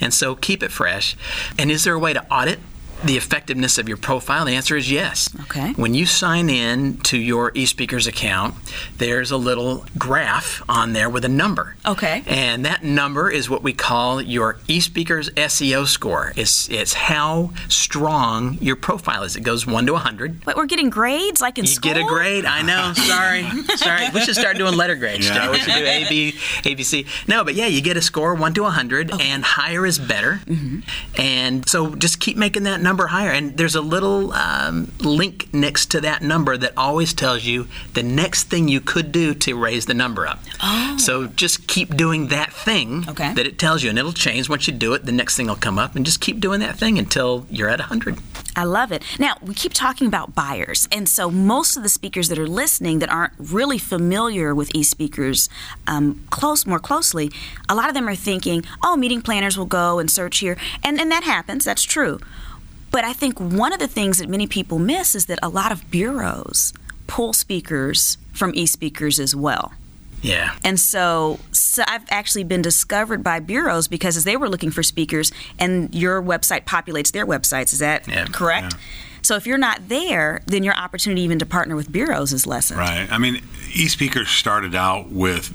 And 0.00 0.12
so 0.12 0.34
keep 0.34 0.62
it 0.62 0.72
fresh. 0.72 1.16
And 1.58 1.70
is 1.70 1.84
there 1.84 1.94
a 1.94 1.98
way 1.98 2.12
to 2.12 2.24
audit 2.32 2.60
the 3.04 3.16
effectiveness 3.16 3.78
of 3.78 3.88
your 3.88 3.96
profile? 3.96 4.44
The 4.44 4.54
answer 4.54 4.76
is 4.76 4.90
yes. 4.90 5.28
Okay. 5.42 5.72
When 5.74 5.94
you 5.94 6.04
sign 6.06 6.50
in 6.50 6.98
to 6.98 7.16
your 7.18 7.52
eSpeakers 7.52 8.06
account, 8.08 8.54
there's 8.96 9.30
a 9.30 9.36
little 9.36 9.84
graph 9.96 10.62
on 10.68 10.92
there 10.94 11.08
with 11.08 11.24
a 11.24 11.28
number. 11.28 11.76
Okay. 11.86 12.22
And 12.26 12.64
that 12.64 12.82
number 12.82 13.30
is 13.30 13.48
what 13.48 13.62
we 13.62 13.72
call 13.72 14.20
your 14.20 14.54
eSpeakers 14.68 15.30
SEO 15.34 15.86
score. 15.86 16.32
It's 16.36 16.68
it's 16.68 16.92
how 16.94 17.50
strong 17.68 18.58
your 18.60 18.76
profile 18.76 19.22
is. 19.22 19.36
It 19.36 19.42
goes 19.42 19.66
1 19.66 19.86
to 19.86 19.92
100. 19.92 20.44
But 20.44 20.56
we're 20.56 20.66
getting 20.66 20.90
grades 20.90 21.40
like 21.40 21.58
in 21.58 21.64
You 21.64 21.70
school? 21.70 21.90
You 21.90 21.94
get 21.94 22.04
a 22.04 22.06
grade. 22.08 22.44
I 22.44 22.62
know. 22.62 22.92
Sorry. 22.94 23.44
Sorry. 23.76 24.06
We 24.12 24.20
should 24.22 24.34
start 24.34 24.56
doing 24.56 24.74
letter 24.76 24.96
grades, 24.96 25.26
Yeah. 25.28 25.46
Joe. 25.46 25.52
We 25.52 25.58
should 25.58 25.74
do 25.74 25.84
A, 25.84 26.08
B, 26.08 26.34
A, 26.64 26.74
B, 26.74 26.82
C. 26.82 27.06
No, 27.28 27.44
but 27.44 27.54
yeah, 27.54 27.66
you 27.66 27.80
get 27.80 27.96
a 27.96 28.02
score 28.02 28.34
1 28.34 28.54
to 28.54 28.62
100, 28.64 29.12
and 29.20 29.44
higher 29.44 29.86
is 29.86 29.98
better. 29.98 30.40
Mm-hmm. 30.46 30.80
And 31.20 31.68
so 31.68 31.94
just 31.94 32.18
keep 32.20 32.36
making 32.36 32.64
that 32.64 32.80
number 32.80 32.87
higher. 33.08 33.30
And 33.30 33.56
there's 33.56 33.74
a 33.74 33.80
little 33.80 34.32
um, 34.32 34.92
link 35.00 35.52
next 35.52 35.90
to 35.92 36.00
that 36.00 36.22
number 36.22 36.56
that 36.56 36.72
always 36.76 37.12
tells 37.12 37.44
you 37.44 37.68
the 37.94 38.02
next 38.02 38.44
thing 38.44 38.68
you 38.68 38.80
could 38.80 39.12
do 39.12 39.34
to 39.34 39.54
raise 39.54 39.86
the 39.86 39.94
number 39.94 40.26
up. 40.26 40.40
Oh. 40.62 40.96
So 40.98 41.26
just 41.26 41.66
keep 41.68 41.96
doing 41.96 42.28
that 42.28 42.52
thing 42.52 43.04
Okay. 43.08 43.32
that 43.34 43.46
it 43.46 43.58
tells 43.58 43.82
you, 43.82 43.90
and 43.90 43.98
it'll 43.98 44.12
change 44.12 44.48
once 44.48 44.66
you 44.66 44.72
do 44.72 44.94
it. 44.94 45.04
The 45.04 45.12
next 45.12 45.36
thing 45.36 45.46
will 45.46 45.56
come 45.56 45.78
up, 45.78 45.94
and 45.96 46.04
just 46.04 46.20
keep 46.20 46.40
doing 46.40 46.60
that 46.60 46.78
thing 46.78 46.98
until 46.98 47.46
you're 47.50 47.68
at 47.68 47.78
100. 47.78 48.18
I 48.56 48.64
love 48.64 48.90
it. 48.90 49.02
Now, 49.20 49.34
we 49.40 49.54
keep 49.54 49.72
talking 49.72 50.06
about 50.08 50.34
buyers. 50.34 50.88
And 50.90 51.08
so, 51.08 51.30
most 51.30 51.76
of 51.76 51.82
the 51.84 51.88
speakers 51.88 52.28
that 52.28 52.38
are 52.38 52.46
listening 52.46 52.98
that 52.98 53.08
aren't 53.08 53.34
really 53.38 53.78
familiar 53.78 54.54
with 54.54 54.74
e 54.74 54.82
speakers 54.82 55.48
um, 55.86 56.24
close, 56.30 56.66
more 56.66 56.80
closely, 56.80 57.30
a 57.68 57.74
lot 57.74 57.88
of 57.88 57.94
them 57.94 58.08
are 58.08 58.16
thinking, 58.16 58.64
oh, 58.82 58.96
meeting 58.96 59.22
planners 59.22 59.56
will 59.56 59.66
go 59.66 59.98
and 60.00 60.10
search 60.10 60.38
here. 60.38 60.56
And, 60.82 61.00
and 61.00 61.10
that 61.12 61.22
happens, 61.22 61.64
that's 61.64 61.84
true. 61.84 62.18
But 62.90 63.04
I 63.04 63.12
think 63.12 63.38
one 63.38 63.72
of 63.72 63.78
the 63.78 63.88
things 63.88 64.18
that 64.18 64.28
many 64.28 64.46
people 64.46 64.78
miss 64.78 65.14
is 65.14 65.26
that 65.26 65.38
a 65.42 65.48
lot 65.48 65.72
of 65.72 65.90
bureaus 65.90 66.72
pull 67.06 67.32
speakers 67.32 68.18
from 68.32 68.52
e 68.54 68.66
speakers 68.66 69.18
as 69.18 69.34
well. 69.34 69.72
Yeah. 70.22 70.56
And 70.64 70.80
so, 70.80 71.38
so 71.52 71.84
I've 71.86 72.04
actually 72.10 72.44
been 72.44 72.62
discovered 72.62 73.22
by 73.22 73.40
bureaus 73.40 73.88
because 73.88 74.16
as 74.16 74.24
they 74.24 74.36
were 74.36 74.48
looking 74.48 74.70
for 74.70 74.82
speakers, 74.82 75.32
and 75.58 75.94
your 75.94 76.22
website 76.22 76.64
populates 76.64 77.12
their 77.12 77.26
websites. 77.26 77.72
Is 77.72 77.78
that 77.78 78.08
Yeah. 78.08 78.26
correct? 78.26 78.74
So 79.22 79.36
if 79.36 79.46
you're 79.46 79.58
not 79.58 79.88
there, 79.88 80.42
then 80.46 80.62
your 80.62 80.74
opportunity 80.74 81.22
even 81.22 81.38
to 81.40 81.46
partner 81.46 81.76
with 81.76 81.92
bureaus 81.92 82.32
is 82.32 82.46
lessened. 82.46 82.80
Right. 82.80 83.08
I 83.10 83.18
mean, 83.18 83.42
e-speakers 83.74 84.30
started 84.30 84.74
out 84.74 85.10
with 85.10 85.52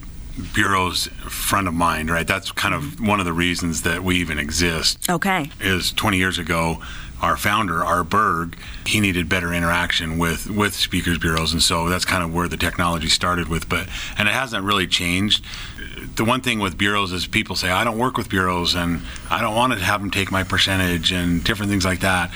bureaus 0.53 1.07
front 1.27 1.67
of 1.67 1.73
mind, 1.73 2.09
right? 2.09 2.27
That's 2.27 2.51
kind 2.51 2.73
of 2.73 2.83
mm-hmm. 2.83 3.07
one 3.07 3.19
of 3.19 3.25
the 3.25 3.33
reasons 3.33 3.83
that 3.83 4.03
we 4.03 4.17
even 4.17 4.37
exist. 4.37 5.09
Okay. 5.09 5.49
Is 5.59 5.91
20 5.91 6.17
years 6.17 6.37
ago, 6.37 6.81
our 7.23 7.37
founder, 7.37 7.83
Art 7.83 8.09
Berg, 8.09 8.57
he 8.85 8.99
needed 8.99 9.29
better 9.29 9.53
interaction 9.53 10.17
with 10.17 10.49
with 10.49 10.75
speakers 10.75 11.17
bureaus, 11.17 11.53
and 11.53 11.63
so 11.63 11.87
that's 11.87 12.03
kind 12.03 12.21
of 12.21 12.33
where 12.33 12.49
the 12.49 12.57
technology 12.57 13.07
started 13.07 13.47
with. 13.47 13.69
But 13.69 13.87
and 14.17 14.27
it 14.27 14.33
hasn't 14.33 14.65
really 14.65 14.87
changed. 14.87 15.45
The 16.15 16.25
one 16.25 16.41
thing 16.41 16.59
with 16.59 16.77
bureaus 16.77 17.13
is 17.13 17.25
people 17.25 17.55
say, 17.55 17.69
I 17.69 17.85
don't 17.85 17.97
work 17.97 18.17
with 18.17 18.27
bureaus, 18.27 18.75
and 18.75 19.01
I 19.31 19.41
don't 19.41 19.55
want 19.55 19.71
to 19.71 19.79
have 19.79 20.01
them 20.01 20.11
take 20.11 20.31
my 20.31 20.43
percentage 20.43 21.13
and 21.13 21.41
different 21.41 21.71
things 21.71 21.85
like 21.85 22.01
that. 22.01 22.29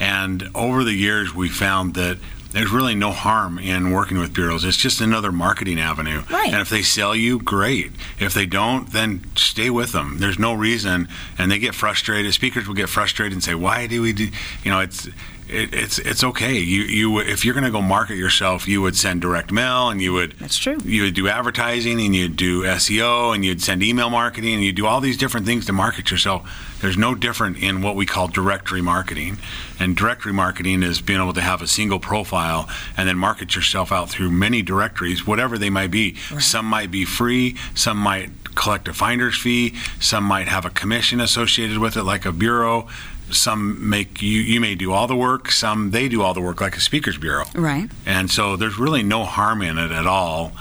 And 0.00 0.48
over 0.54 0.84
the 0.84 0.94
years, 0.94 1.34
we 1.34 1.50
found 1.50 1.92
that 1.94 2.16
there's 2.52 2.70
really 2.70 2.94
no 2.94 3.12
harm 3.12 3.58
in 3.58 3.90
working 3.92 4.18
with 4.18 4.34
bureaus. 4.34 4.64
It's 4.64 4.76
just 4.76 5.00
another 5.00 5.30
marketing 5.30 5.78
avenue. 5.78 6.22
Right. 6.30 6.52
And 6.52 6.60
if 6.60 6.68
they 6.68 6.82
sell 6.82 7.14
you, 7.14 7.38
great. 7.38 7.92
If 8.18 8.34
they 8.34 8.46
don't, 8.46 8.92
then 8.92 9.24
stay 9.36 9.70
with 9.70 9.92
them. 9.92 10.18
There's 10.18 10.38
no 10.38 10.52
reason. 10.54 11.08
And 11.38 11.50
they 11.50 11.58
get 11.58 11.74
frustrated. 11.74 12.34
Speakers 12.34 12.66
will 12.66 12.74
get 12.74 12.88
frustrated 12.88 13.32
and 13.32 13.42
say, 13.42 13.54
"Why 13.54 13.86
do 13.86 14.02
we 14.02 14.12
do?" 14.12 14.28
You 14.64 14.70
know, 14.70 14.80
it's. 14.80 15.08
It, 15.50 15.74
it's 15.74 15.98
it's 15.98 16.22
okay. 16.22 16.54
You 16.58 16.82
you 16.82 17.18
if 17.18 17.44
you're 17.44 17.54
going 17.54 17.64
to 17.64 17.70
go 17.70 17.82
market 17.82 18.16
yourself, 18.16 18.68
you 18.68 18.80
would 18.82 18.96
send 18.96 19.20
direct 19.20 19.50
mail 19.50 19.88
and 19.88 20.00
you 20.00 20.12
would 20.12 20.32
That's 20.38 20.56
true. 20.56 20.78
You 20.84 21.02
would 21.02 21.14
do 21.14 21.28
advertising 21.28 22.00
and 22.00 22.14
you'd 22.14 22.36
do 22.36 22.62
SEO 22.62 23.34
and 23.34 23.44
you'd 23.44 23.60
send 23.60 23.82
email 23.82 24.10
marketing 24.10 24.54
and 24.54 24.62
you'd 24.62 24.76
do 24.76 24.86
all 24.86 25.00
these 25.00 25.16
different 25.16 25.46
things 25.46 25.66
to 25.66 25.72
market 25.72 26.10
yourself. 26.10 26.48
There's 26.80 26.96
no 26.96 27.14
different 27.14 27.58
in 27.58 27.82
what 27.82 27.96
we 27.96 28.06
call 28.06 28.28
directory 28.28 28.80
marketing. 28.80 29.38
And 29.78 29.96
directory 29.96 30.32
marketing 30.32 30.82
is 30.82 31.00
being 31.00 31.20
able 31.20 31.32
to 31.34 31.40
have 31.40 31.60
a 31.62 31.66
single 31.66 31.98
profile 31.98 32.68
and 32.96 33.08
then 33.08 33.18
market 33.18 33.54
yourself 33.54 33.92
out 33.92 34.08
through 34.08 34.30
many 34.30 34.62
directories, 34.62 35.26
whatever 35.26 35.58
they 35.58 35.70
might 35.70 35.90
be. 35.90 36.14
Some 36.38 36.66
might 36.66 36.90
be 36.90 37.04
free, 37.04 37.56
some 37.74 37.98
might 37.98 38.30
collect 38.54 38.88
a 38.88 38.92
finder's 38.92 39.38
fee, 39.38 39.74
some 40.00 40.24
might 40.24 40.48
have 40.48 40.64
a 40.64 40.70
commission 40.70 41.20
associated 41.20 41.78
with 41.78 41.96
it, 41.96 42.02
like 42.02 42.24
a 42.24 42.32
bureau. 42.32 42.88
Some 43.32 43.88
make 43.88 44.22
you 44.22 44.40
you 44.40 44.60
may 44.60 44.74
do 44.74 44.92
all 44.92 45.06
the 45.06 45.16
work, 45.16 45.50
some 45.50 45.90
they 45.90 46.08
do 46.08 46.22
all 46.22 46.34
the 46.34 46.40
work, 46.40 46.60
like 46.60 46.76
a 46.76 46.80
speakers 46.80 47.18
bureau. 47.18 47.44
Right. 47.54 47.90
And 48.06 48.30
so 48.30 48.56
there's 48.56 48.78
really 48.78 49.02
no 49.02 49.24
harm 49.24 49.62
in 49.62 49.78
it 49.78 49.90
at 49.90 50.06
all. 50.06 50.52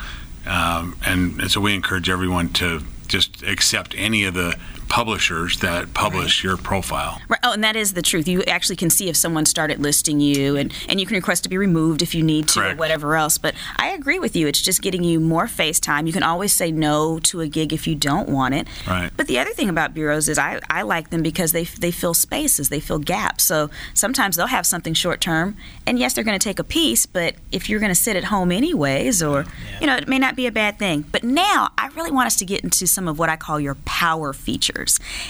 Um, 0.45 0.97
and, 1.05 1.41
and 1.41 1.51
so 1.51 1.61
we 1.61 1.75
encourage 1.75 2.09
everyone 2.09 2.49
to 2.53 2.81
just 3.07 3.43
accept 3.43 3.93
any 3.97 4.23
of 4.23 4.33
the 4.33 4.57
publishers 4.89 5.59
that 5.59 5.93
publish 5.93 6.43
your 6.43 6.57
profile. 6.57 7.21
Right. 7.29 7.39
Oh, 7.43 7.53
and 7.53 7.63
that 7.63 7.75
is 7.75 7.93
the 7.93 8.01
truth. 8.01 8.27
You 8.27 8.41
actually 8.43 8.75
can 8.75 8.89
see 8.89 9.07
if 9.07 9.15
someone 9.15 9.45
started 9.45 9.79
listing 9.79 10.19
you, 10.19 10.57
and, 10.57 10.73
and 10.89 10.99
you 10.99 11.05
can 11.05 11.15
request 11.15 11.43
to 11.43 11.49
be 11.49 11.57
removed 11.57 12.01
if 12.01 12.13
you 12.15 12.23
need 12.23 12.49
to, 12.49 12.71
or 12.71 12.75
whatever 12.75 13.15
else. 13.15 13.37
But 13.37 13.55
I 13.77 13.89
agree 13.89 14.19
with 14.19 14.35
you. 14.35 14.47
It's 14.47 14.61
just 14.61 14.81
getting 14.81 15.03
you 15.03 15.19
more 15.19 15.47
face 15.47 15.79
time. 15.79 16.07
You 16.07 16.13
can 16.13 16.23
always 16.23 16.51
say 16.51 16.71
no 16.71 17.19
to 17.19 17.41
a 17.41 17.47
gig 17.47 17.71
if 17.71 17.87
you 17.87 17.95
don't 17.95 18.27
want 18.27 18.55
it. 18.55 18.67
Right. 18.87 19.11
But 19.15 19.27
the 19.27 19.39
other 19.39 19.51
thing 19.51 19.69
about 19.69 19.93
bureaus 19.93 20.27
is 20.27 20.37
I, 20.37 20.59
I 20.69 20.81
like 20.81 21.11
them 21.11 21.21
because 21.21 21.51
they 21.51 21.63
they 21.63 21.91
fill 21.91 22.15
spaces, 22.15 22.69
they 22.69 22.79
fill 22.79 22.99
gaps. 22.99 23.43
So 23.43 23.69
sometimes 23.93 24.35
they'll 24.35 24.47
have 24.47 24.65
something 24.65 24.93
short 24.93 25.21
term, 25.21 25.55
and 25.85 25.99
yes, 25.99 26.13
they're 26.13 26.23
going 26.23 26.37
to 26.37 26.43
take 26.43 26.59
a 26.59 26.63
piece. 26.63 27.05
But 27.05 27.35
if 27.51 27.69
you're 27.69 27.79
going 27.79 27.91
to 27.91 27.95
sit 27.95 28.15
at 28.15 28.25
home 28.25 28.51
anyways, 28.51 29.21
or 29.21 29.45
you 29.79 29.87
know, 29.87 29.95
it 29.95 30.07
may 30.07 30.17
not 30.17 30.35
be 30.35 30.47
a 30.47 30.51
bad 30.51 30.79
thing. 30.79 31.05
But 31.11 31.23
now 31.23 31.69
I 31.77 31.87
really 31.89 32.11
want 32.11 32.27
us 32.27 32.37
to 32.37 32.45
get 32.45 32.63
into 32.63 32.87
some 32.87 33.07
of 33.07 33.19
what 33.19 33.29
I 33.29 33.35
call 33.35 33.59
your 33.59 33.75
power 33.85 34.33
features 34.33 34.78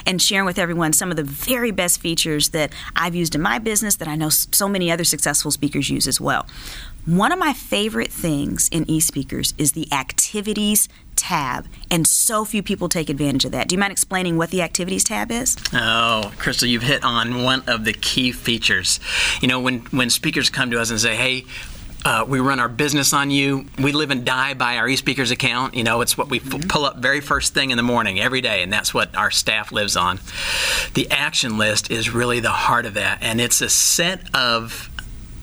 and 0.06 0.22
sharing 0.22 0.46
with 0.46 0.60
everyone 0.60 0.94
some 0.94 1.10
of 1.12 1.18
the 1.18 1.24
very 1.24 1.72
best 1.72 2.00
features 2.00 2.50
that 2.50 2.72
I've 2.96 3.16
used 3.16 3.36
in 3.36 3.42
my 3.42 3.60
business 3.60 3.96
that 3.98 4.08
I 4.08 4.16
know 4.16 4.30
so 4.30 4.68
many 4.68 4.92
other 4.92 5.04
successful 5.04 5.52
speakers 5.52 5.90
use 5.90 6.08
as 6.08 6.20
well. 6.22 6.46
One 7.06 7.32
of 7.32 7.40
my 7.40 7.54
favorite 7.54 8.12
things 8.12 8.70
in 8.70 8.86
eSpeakers 8.86 9.54
is 9.58 9.72
the 9.72 9.92
activities 9.92 10.88
tab, 11.16 11.68
and 11.90 12.06
so 12.06 12.46
few 12.46 12.62
people 12.62 12.88
take 12.88 13.10
advantage 13.10 13.46
of 13.46 13.52
that. 13.52 13.68
Do 13.68 13.76
you 13.76 13.80
mind 13.80 13.92
explaining 13.92 14.38
what 14.38 14.52
the 14.52 14.62
activities 14.62 15.04
tab 15.04 15.32
is? 15.32 15.58
Oh, 15.74 16.32
Crystal, 16.38 16.68
you've 16.68 16.84
hit 16.84 17.04
on 17.04 17.44
one 17.44 17.64
of 17.68 17.84
the 17.84 17.94
key 17.94 18.32
features. 18.32 19.00
You 19.42 19.48
know, 19.48 19.60
when 19.60 19.80
when 19.92 20.10
speakers 20.10 20.50
come 20.50 20.72
to 20.72 20.80
us 20.80 20.92
and 20.92 21.00
say, 21.00 21.16
"Hey," 21.16 21.46
Uh, 22.06 22.26
we 22.28 22.40
run 22.40 22.60
our 22.60 22.70
business 22.70 23.12
on 23.12 23.30
you. 23.30 23.66
We 23.78 23.92
live 23.92 24.10
and 24.10 24.24
die 24.24 24.54
by 24.54 24.78
our 24.78 24.88
eSpeakers 24.88 25.32
account. 25.32 25.76
You 25.76 25.84
know, 25.84 26.02
it's 26.02 26.18
what 26.18 26.30
we 26.30 26.40
f- 26.40 26.68
pull 26.68 26.86
up 26.86 26.98
very 26.98 27.20
first 27.20 27.54
thing 27.54 27.72
in 27.72 27.78
the 27.78 27.84
morning 27.84 28.20
every 28.20 28.42
day, 28.42 28.64
and 28.64 28.72
that's 28.72 28.94
what 28.94 29.16
our 29.16 29.30
staff 29.30 29.72
lives 29.72 29.98
on. 29.98 30.20
The 30.94 31.10
action 31.12 31.58
list 31.58 31.92
is 31.92 32.10
really 32.14 32.40
the 32.40 32.50
heart 32.52 32.86
of 32.86 32.94
that, 32.94 33.20
and 33.22 33.42
it's 33.42 33.62
a 33.62 33.70
set 33.70 34.34
of 34.34 34.90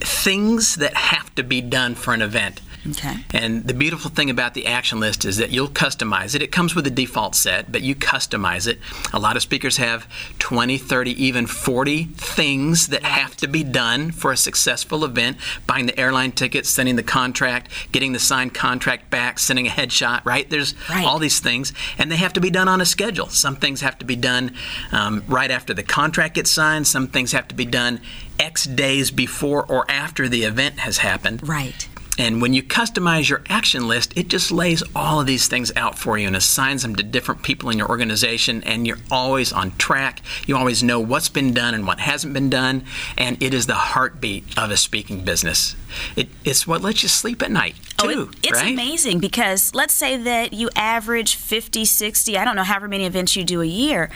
things 0.00 0.76
that 0.76 0.94
have 0.94 1.34
to 1.34 1.42
be 1.42 1.60
done 1.60 1.94
for 1.94 2.14
an 2.14 2.22
event. 2.22 2.60
Okay. 2.90 3.16
And 3.32 3.66
the 3.66 3.74
beautiful 3.74 4.10
thing 4.10 4.30
about 4.30 4.54
the 4.54 4.66
action 4.66 5.00
list 5.00 5.24
is 5.24 5.36
that 5.38 5.50
you'll 5.50 5.68
customize 5.68 6.34
it. 6.34 6.42
It 6.42 6.52
comes 6.52 6.74
with 6.74 6.86
a 6.86 6.90
default 6.90 7.34
set, 7.34 7.70
but 7.72 7.82
you 7.82 7.94
customize 7.94 8.66
it. 8.66 8.78
A 9.12 9.18
lot 9.18 9.36
of 9.36 9.42
speakers 9.42 9.76
have 9.78 10.06
20, 10.38 10.78
30, 10.78 11.22
even 11.24 11.46
40 11.46 12.04
things 12.04 12.88
that 12.88 13.02
have 13.02 13.36
to 13.38 13.48
be 13.48 13.64
done 13.64 14.10
for 14.10 14.32
a 14.32 14.36
successful 14.36 15.04
event 15.04 15.36
buying 15.66 15.86
the 15.86 15.98
airline 15.98 16.32
tickets, 16.32 16.68
sending 16.68 16.96
the 16.96 17.02
contract, 17.02 17.70
getting 17.92 18.12
the 18.12 18.18
signed 18.18 18.54
contract 18.54 19.10
back, 19.10 19.38
sending 19.38 19.66
a 19.66 19.70
headshot, 19.70 20.24
right? 20.24 20.48
There's 20.48 20.74
Right. 20.88 21.04
all 21.04 21.18
these 21.18 21.40
things, 21.40 21.72
and 21.98 22.10
they 22.10 22.16
have 22.16 22.32
to 22.34 22.40
be 22.40 22.50
done 22.50 22.68
on 22.68 22.80
a 22.80 22.86
schedule. 22.86 23.28
Some 23.28 23.56
things 23.56 23.80
have 23.80 23.98
to 23.98 24.04
be 24.04 24.16
done 24.16 24.52
um, 24.92 25.22
right 25.26 25.50
after 25.50 25.74
the 25.74 25.82
contract 25.82 26.34
gets 26.34 26.50
signed, 26.50 26.86
some 26.86 27.08
things 27.08 27.32
have 27.32 27.48
to 27.48 27.54
be 27.54 27.64
done 27.64 28.00
X 28.38 28.64
days 28.64 29.10
before 29.10 29.64
or 29.66 29.90
after 29.90 30.28
the 30.28 30.44
event 30.44 30.80
has 30.80 30.98
happened. 30.98 31.46
Right. 31.48 31.88
And 32.18 32.40
when 32.40 32.54
you 32.54 32.62
customize 32.62 33.28
your 33.28 33.42
action 33.48 33.88
list, 33.88 34.16
it 34.16 34.28
just 34.28 34.50
lays 34.50 34.82
all 34.94 35.20
of 35.20 35.26
these 35.26 35.48
things 35.48 35.70
out 35.76 35.98
for 35.98 36.16
you 36.16 36.26
and 36.26 36.34
assigns 36.36 36.82
them 36.82 36.96
to 36.96 37.02
different 37.02 37.42
people 37.42 37.68
in 37.70 37.76
your 37.78 37.88
organization. 37.88 38.62
And 38.64 38.86
you're 38.86 38.98
always 39.10 39.52
on 39.52 39.72
track. 39.76 40.22
You 40.46 40.56
always 40.56 40.82
know 40.82 40.98
what's 40.98 41.28
been 41.28 41.52
done 41.52 41.74
and 41.74 41.86
what 41.86 42.00
hasn't 42.00 42.32
been 42.32 42.48
done. 42.48 42.84
And 43.18 43.42
it 43.42 43.52
is 43.52 43.66
the 43.66 43.74
heartbeat 43.74 44.56
of 44.58 44.70
a 44.70 44.76
speaking 44.76 45.24
business. 45.24 45.76
It, 46.16 46.28
it's 46.44 46.66
what 46.66 46.80
lets 46.82 47.02
you 47.02 47.08
sleep 47.08 47.42
at 47.42 47.50
night, 47.50 47.74
Oh, 47.98 48.08
it- 48.08 48.28
it's 48.42 48.62
right? 48.62 48.72
amazing 48.72 49.18
because 49.18 49.74
let's 49.74 49.94
say 49.94 50.16
that 50.16 50.52
you 50.52 50.70
average 50.74 51.34
50, 51.36 51.84
60, 51.84 52.36
I 52.38 52.44
don't 52.44 52.56
know 52.56 52.62
however 52.64 52.88
many 52.88 53.04
events 53.04 53.36
you 53.36 53.44
do 53.44 53.60
a 53.62 53.66
year. 53.66 54.10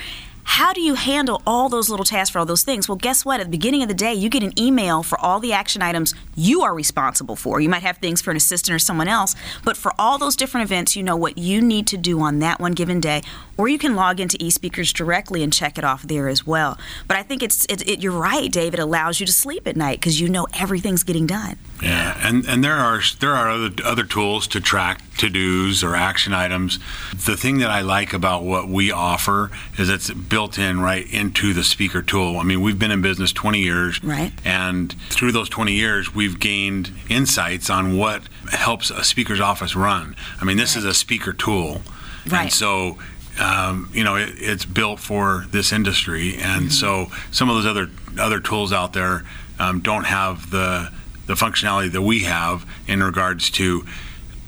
How 0.54 0.72
do 0.72 0.80
you 0.80 0.94
handle 0.94 1.42
all 1.46 1.68
those 1.68 1.88
little 1.88 2.04
tasks 2.04 2.32
for 2.32 2.40
all 2.40 2.44
those 2.44 2.64
things? 2.64 2.88
Well, 2.88 2.96
guess 2.96 3.24
what? 3.24 3.38
At 3.38 3.44
the 3.44 3.50
beginning 3.50 3.82
of 3.82 3.88
the 3.88 3.94
day, 3.94 4.12
you 4.12 4.28
get 4.28 4.42
an 4.42 4.52
email 4.58 5.04
for 5.04 5.18
all 5.20 5.38
the 5.38 5.52
action 5.52 5.80
items 5.80 6.12
you 6.34 6.62
are 6.62 6.74
responsible 6.74 7.36
for. 7.36 7.60
You 7.60 7.68
might 7.68 7.84
have 7.84 7.98
things 7.98 8.20
for 8.20 8.32
an 8.32 8.36
assistant 8.36 8.74
or 8.74 8.80
someone 8.80 9.06
else, 9.06 9.36
but 9.64 9.76
for 9.76 9.92
all 9.96 10.18
those 10.18 10.34
different 10.34 10.64
events, 10.64 10.96
you 10.96 11.04
know 11.04 11.14
what 11.14 11.38
you 11.38 11.62
need 11.62 11.86
to 11.86 11.96
do 11.96 12.20
on 12.20 12.40
that 12.40 12.58
one 12.58 12.72
given 12.72 12.98
day. 12.98 13.22
Or 13.56 13.68
you 13.68 13.78
can 13.78 13.94
log 13.94 14.18
into 14.18 14.38
eSpeakers 14.38 14.92
directly 14.92 15.44
and 15.44 15.52
check 15.52 15.78
it 15.78 15.84
off 15.84 16.02
there 16.02 16.28
as 16.28 16.44
well. 16.44 16.76
But 17.06 17.16
I 17.16 17.22
think 17.22 17.44
it's 17.44 17.64
it, 17.66 17.86
it, 17.88 18.02
you're 18.02 18.10
right, 18.10 18.50
Dave. 18.50 18.74
It 18.74 18.80
allows 18.80 19.20
you 19.20 19.26
to 19.26 19.32
sleep 19.32 19.68
at 19.68 19.76
night 19.76 20.00
because 20.00 20.20
you 20.20 20.28
know 20.28 20.48
everything's 20.58 21.04
getting 21.04 21.28
done. 21.28 21.58
Yeah, 21.80 22.18
and 22.26 22.44
and 22.46 22.64
there 22.64 22.76
are 22.76 23.00
there 23.20 23.34
are 23.34 23.50
other 23.50 23.70
other 23.84 24.04
tools 24.04 24.48
to 24.48 24.60
track 24.60 25.02
to 25.18 25.28
dos 25.28 25.84
or 25.84 25.94
action 25.94 26.32
items. 26.32 26.78
The 27.12 27.36
thing 27.36 27.58
that 27.58 27.70
I 27.70 27.82
like 27.82 28.14
about 28.14 28.42
what 28.42 28.68
we 28.68 28.90
offer 28.90 29.50
is 29.78 29.90
it's 29.90 30.10
built 30.10 30.39
in 30.58 30.80
right 30.80 31.06
into 31.12 31.52
the 31.52 31.62
speaker 31.62 32.02
tool. 32.02 32.38
I 32.38 32.42
mean, 32.42 32.60
we've 32.60 32.78
been 32.78 32.90
in 32.90 33.02
business 33.02 33.32
20 33.32 33.60
years, 33.60 34.02
Right. 34.02 34.32
And 34.44 34.92
through 35.10 35.32
those 35.32 35.48
20 35.48 35.72
years, 35.72 36.14
we've 36.14 36.38
gained 36.40 36.90
insights 37.08 37.68
on 37.70 37.96
what 37.96 38.22
helps 38.50 38.90
a 38.90 39.04
speaker's 39.04 39.40
office 39.40 39.76
run. 39.76 40.16
I 40.40 40.44
mean, 40.44 40.56
this 40.56 40.76
is 40.76 40.84
a 40.84 40.94
speaker 40.94 41.32
tool, 41.32 41.82
Right. 42.26 42.42
and 42.42 42.52
so. 42.52 42.98
Um, 43.38 43.88
you 43.94 44.04
know, 44.04 44.16
it, 44.16 44.30
it's 44.36 44.66
built 44.66 44.98
for 45.00 45.46
this 45.50 45.72
industry, 45.72 46.36
and 46.36 46.70
so 46.70 47.06
some 47.30 47.48
of 47.48 47.56
those 47.56 47.64
other 47.64 47.88
other 48.20 48.38
tools 48.38 48.70
out 48.70 48.92
there 48.92 49.24
um, 49.58 49.80
don't 49.80 50.04
have 50.04 50.50
the 50.50 50.90
the 51.26 51.34
functionality 51.34 51.90
that 51.92 52.02
we 52.02 52.24
have 52.24 52.66
in 52.86 53.02
regards 53.02 53.48
to 53.50 53.86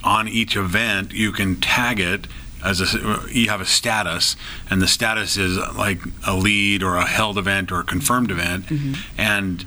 on 0.04 0.26
each 0.28 0.56
event 0.56 1.12
you 1.12 1.30
can 1.32 1.56
tag 1.60 2.00
it 2.00 2.26
as 2.64 2.80
a 2.80 3.28
you 3.30 3.48
have 3.48 3.60
a 3.60 3.66
status 3.66 4.36
and 4.70 4.80
the 4.80 4.88
status 4.88 5.36
is 5.36 5.56
like 5.76 6.00
a 6.26 6.34
lead 6.34 6.82
or 6.82 6.96
a 6.96 7.06
held 7.06 7.38
event 7.38 7.72
or 7.72 7.80
a 7.80 7.84
confirmed 7.84 8.30
event. 8.30 8.66
Mm-hmm. 8.66 8.94
And 9.18 9.64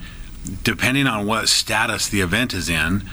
depending 0.63 1.07
on 1.07 1.25
what 1.25 1.49
status 1.49 2.07
the 2.07 2.21
event 2.21 2.53
is 2.53 2.69
in 2.69 3.09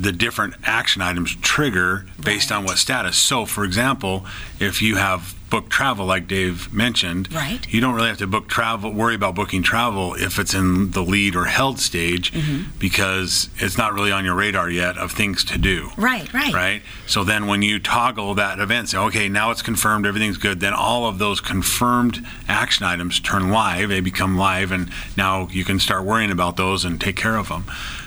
the 0.00 0.12
different 0.12 0.54
action 0.64 1.02
items 1.02 1.34
trigger 1.36 2.06
based 2.22 2.52
on 2.52 2.64
what 2.64 2.78
status 2.78 3.16
so 3.16 3.44
for 3.44 3.64
example 3.64 4.24
if 4.58 4.80
you 4.82 4.96
have 4.96 5.34
book 5.50 5.68
travel 5.68 6.06
like 6.06 6.28
dave 6.28 6.72
mentioned 6.72 7.32
Right. 7.32 7.66
you 7.72 7.80
don't 7.80 7.94
really 7.94 8.06
have 8.08 8.18
to 8.18 8.26
book 8.28 8.46
travel 8.48 8.92
worry 8.92 9.16
about 9.16 9.34
booking 9.34 9.62
travel 9.64 10.14
if 10.14 10.38
it's 10.38 10.54
in 10.54 10.92
the 10.92 11.02
lead 11.02 11.34
or 11.34 11.46
held 11.46 11.80
stage 11.80 12.30
mm-hmm. 12.32 12.70
because 12.78 13.48
it's 13.56 13.76
not 13.76 13.92
really 13.92 14.12
on 14.12 14.24
your 14.24 14.36
radar 14.36 14.70
yet 14.70 14.96
of 14.96 15.10
things 15.10 15.42
to 15.44 15.58
do 15.58 15.90
Right, 15.96 16.32
right. 16.32 16.54
right? 16.54 16.82
So 17.06 17.24
then 17.24 17.46
when 17.48 17.62
you 17.62 17.78
toggle 17.80 18.34
that 18.36 18.60
event, 18.60 18.90
say, 18.90 18.98
okay, 18.98 19.28
now 19.28 19.50
it's 19.50 19.62
confirmed, 19.62 20.06
everything's 20.06 20.36
good, 20.38 20.60
then 20.60 20.72
all 20.72 21.06
of 21.06 21.18
those 21.18 21.40
confirmed 21.40 22.24
action 22.48 22.86
items 22.86 23.18
turn 23.20 23.50
live, 23.50 23.88
they 23.88 24.00
become 24.00 24.36
live, 24.38 24.70
and 24.70 24.88
now 25.16 25.48
you 25.50 25.64
can 25.64 25.80
start 25.80 26.04
worrying 26.04 26.30
about 26.30 26.56
those 26.56 26.84
and 26.84 27.00
take 27.00 27.16
care 27.16 27.36
of 27.36 27.48
them. 27.48 27.64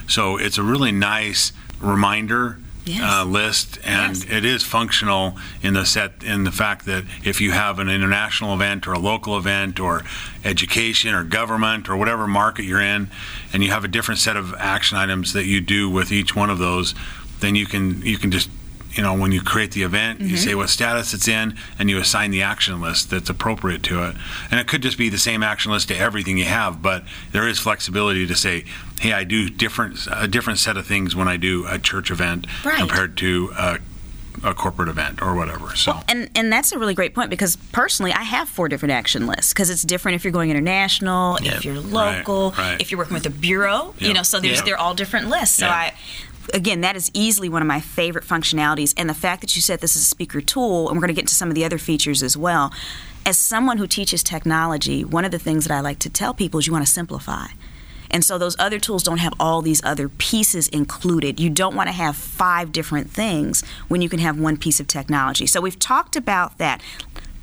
So 0.08 0.36
it's 0.38 0.58
a 0.58 0.62
really 0.62 0.92
nice 0.92 1.52
reminder. 1.84 2.58
Yes. 2.86 3.00
Uh, 3.02 3.24
list 3.24 3.78
and 3.82 4.14
Yes. 4.14 4.26
it 4.28 4.44
is 4.44 4.62
functional 4.62 5.38
in 5.62 5.72
the 5.72 5.86
set 5.86 6.22
in 6.22 6.44
the 6.44 6.52
fact 6.52 6.84
that 6.84 7.04
if 7.24 7.40
you 7.40 7.52
have 7.52 7.78
an 7.78 7.88
international 7.88 8.52
event 8.52 8.86
or 8.86 8.92
a 8.92 8.98
local 8.98 9.38
event 9.38 9.80
or 9.80 10.02
education 10.44 11.14
or 11.14 11.24
government 11.24 11.88
or 11.88 11.96
whatever 11.96 12.26
market 12.26 12.64
you're 12.66 12.82
in 12.82 13.08
and 13.54 13.64
you 13.64 13.70
have 13.70 13.84
a 13.84 13.88
different 13.88 14.20
set 14.20 14.36
of 14.36 14.52
action 14.58 14.98
items 14.98 15.32
that 15.32 15.46
you 15.46 15.62
do 15.62 15.88
with 15.88 16.12
each 16.12 16.36
one 16.36 16.50
of 16.50 16.58
those 16.58 16.94
then 17.40 17.54
you 17.54 17.64
can 17.64 18.02
you 18.02 18.18
can 18.18 18.30
just 18.30 18.50
you 18.94 19.02
know 19.02 19.14
when 19.14 19.32
you 19.32 19.40
create 19.42 19.72
the 19.72 19.82
event 19.82 20.20
you 20.20 20.26
mm-hmm. 20.26 20.36
say 20.36 20.54
what 20.54 20.68
status 20.68 21.12
it's 21.14 21.28
in 21.28 21.56
and 21.78 21.90
you 21.90 21.98
assign 21.98 22.30
the 22.30 22.42
action 22.42 22.80
list 22.80 23.10
that's 23.10 23.28
appropriate 23.30 23.82
to 23.82 24.02
it 24.04 24.14
and 24.50 24.60
it 24.60 24.66
could 24.66 24.82
just 24.82 24.96
be 24.98 25.08
the 25.08 25.18
same 25.18 25.42
action 25.42 25.72
list 25.72 25.88
to 25.88 25.96
everything 25.96 26.38
you 26.38 26.44
have 26.44 26.80
but 26.82 27.02
there 27.32 27.46
is 27.48 27.58
flexibility 27.58 28.26
to 28.26 28.34
say 28.34 28.64
hey 29.00 29.12
i 29.12 29.24
do 29.24 29.48
different 29.50 29.98
a 30.12 30.28
different 30.28 30.58
set 30.58 30.76
of 30.76 30.86
things 30.86 31.14
when 31.16 31.28
i 31.28 31.36
do 31.36 31.66
a 31.68 31.78
church 31.78 32.10
event 32.10 32.46
Right. 32.64 32.78
compared 32.78 33.16
to 33.18 33.50
a, 33.58 33.78
a 34.42 34.54
corporate 34.54 34.88
event 34.88 35.20
or 35.22 35.34
whatever 35.34 35.74
so 35.76 36.00
And 36.08 36.28
and 36.34 36.52
that's 36.52 36.72
a 36.72 36.78
really 36.78 36.94
great 36.94 37.14
point 37.14 37.30
because 37.30 37.56
personally, 37.72 38.12
I 38.12 38.22
have 38.22 38.48
four 38.48 38.68
different 38.68 38.92
action 38.92 39.26
lists 39.26 39.52
because 39.52 39.70
it's 39.70 39.82
different 39.82 40.16
if 40.16 40.24
you're 40.24 40.32
going 40.32 40.50
international, 40.50 41.38
Yeah. 41.40 41.56
if 41.56 41.64
you're 41.64 41.80
local, 41.80 42.52
right. 42.58 42.80
if 42.80 42.90
you're 42.90 42.98
working 42.98 43.14
with 43.14 43.26
a 43.26 43.30
bureau. 43.30 43.94
You 43.98 44.12
know, 44.12 44.22
so 44.22 44.40
there's 44.40 44.56
Yep. 44.58 44.64
they're 44.66 44.78
all 44.78 44.94
different 44.94 45.28
lists. 45.28 45.56
So. 45.56 45.66
I. 45.68 45.94
Again, 46.52 46.82
that 46.82 46.96
is 46.96 47.10
easily 47.14 47.48
one 47.48 47.62
of 47.62 47.68
my 47.68 47.80
favorite 47.80 48.24
functionalities. 48.24 48.94
And 48.96 49.08
the 49.08 49.14
fact 49.14 49.40
that 49.40 49.56
you 49.56 49.62
said 49.62 49.80
this 49.80 49.96
is 49.96 50.02
a 50.02 50.06
speaker 50.06 50.40
tool, 50.40 50.88
and 50.88 50.96
we're 50.96 51.00
going 51.00 51.08
to 51.08 51.14
get 51.14 51.22
into 51.22 51.34
some 51.34 51.48
of 51.48 51.54
the 51.54 51.64
other 51.64 51.78
features 51.78 52.22
as 52.22 52.36
well. 52.36 52.72
As 53.26 53.38
someone 53.38 53.78
who 53.78 53.86
teaches 53.86 54.22
technology, 54.22 55.04
one 55.04 55.24
of 55.24 55.30
the 55.30 55.38
things 55.38 55.66
that 55.66 55.74
I 55.74 55.80
like 55.80 55.98
to 56.00 56.10
tell 56.10 56.34
people 56.34 56.60
is 56.60 56.66
you 56.66 56.72
want 56.72 56.86
to 56.86 56.92
simplify. 56.92 57.46
And 58.10 58.24
so 58.24 58.38
those 58.38 58.54
other 58.58 58.78
tools 58.78 59.02
don't 59.02 59.18
have 59.18 59.32
all 59.40 59.62
these 59.62 59.82
other 59.82 60.08
pieces 60.08 60.68
included. 60.68 61.40
You 61.40 61.50
don't 61.50 61.74
want 61.74 61.88
to 61.88 61.92
have 61.92 62.16
five 62.16 62.70
different 62.70 63.10
things 63.10 63.64
when 63.88 64.02
you 64.02 64.08
can 64.08 64.20
have 64.20 64.38
one 64.38 64.56
piece 64.56 64.78
of 64.78 64.86
technology. 64.86 65.46
So 65.46 65.60
we've 65.60 65.78
talked 65.78 66.14
about 66.14 66.58
that. 66.58 66.80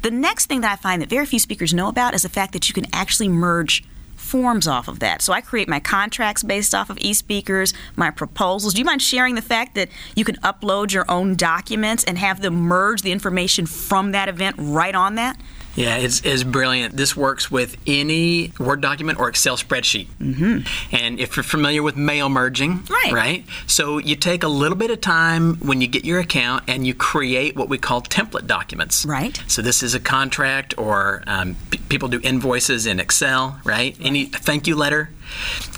The 0.01 0.11
next 0.11 0.45
thing 0.45 0.61
that 0.61 0.71
I 0.71 0.75
find 0.77 1.01
that 1.01 1.09
very 1.09 1.25
few 1.25 1.39
speakers 1.39 1.73
know 1.73 1.87
about 1.87 2.13
is 2.13 2.21
the 2.21 2.29
fact 2.29 2.53
that 2.53 2.69
you 2.69 2.73
can 2.73 2.85
actually 2.93 3.27
merge 3.27 3.83
forms 4.31 4.65
off 4.65 4.87
of 4.87 4.99
that. 4.99 5.21
So 5.21 5.33
I 5.33 5.41
create 5.41 5.67
my 5.67 5.81
contracts 5.81 6.41
based 6.41 6.73
off 6.73 6.89
of 6.89 6.95
eSpeakers, 6.99 7.73
my 7.97 8.09
proposals. 8.09 8.73
Do 8.73 8.79
you 8.79 8.85
mind 8.85 9.01
sharing 9.01 9.35
the 9.35 9.41
fact 9.41 9.75
that 9.75 9.89
you 10.15 10.23
can 10.23 10.37
upload 10.37 10.93
your 10.93 11.03
own 11.11 11.35
documents 11.35 12.05
and 12.05 12.17
have 12.17 12.41
them 12.41 12.55
merge 12.55 13.01
the 13.01 13.11
information 13.11 13.65
from 13.65 14.13
that 14.13 14.29
event 14.29 14.55
right 14.57 14.95
on 14.95 15.15
that? 15.15 15.37
Yeah, 15.75 15.97
it's, 15.97 16.21
it's 16.25 16.43
brilliant. 16.43 16.97
This 16.97 17.15
works 17.15 17.49
with 17.49 17.77
any 17.87 18.51
Word 18.59 18.81
document 18.81 19.19
or 19.19 19.29
Excel 19.29 19.55
spreadsheet. 19.57 20.07
Mm-hmm. 20.19 20.95
And 20.95 21.19
if 21.19 21.35
you're 21.37 21.43
familiar 21.43 21.81
with 21.81 21.95
mail 21.95 22.29
merging, 22.29 22.83
Right. 22.89 23.11
right? 23.13 23.45
So 23.67 23.97
you 23.97 24.15
take 24.15 24.43
a 24.43 24.47
little 24.49 24.77
bit 24.77 24.91
of 24.91 24.99
time 25.01 25.55
when 25.57 25.79
you 25.81 25.87
get 25.87 26.03
your 26.03 26.19
account 26.19 26.65
and 26.67 26.85
you 26.85 26.93
create 26.93 27.55
what 27.55 27.69
we 27.69 27.77
call 27.77 28.01
template 28.01 28.47
documents. 28.47 29.05
Right. 29.05 29.41
So 29.47 29.61
this 29.61 29.81
is 29.81 29.95
a 29.95 29.99
contract, 29.99 30.77
or 30.77 31.23
um, 31.27 31.55
p- 31.69 31.79
people 31.89 32.09
do 32.09 32.19
invoices 32.21 32.85
in 32.85 32.99
Excel, 32.99 33.59
right? 33.63 33.95
Any 34.01 34.25
thank 34.25 34.67
you 34.67 34.75
letter, 34.75 35.09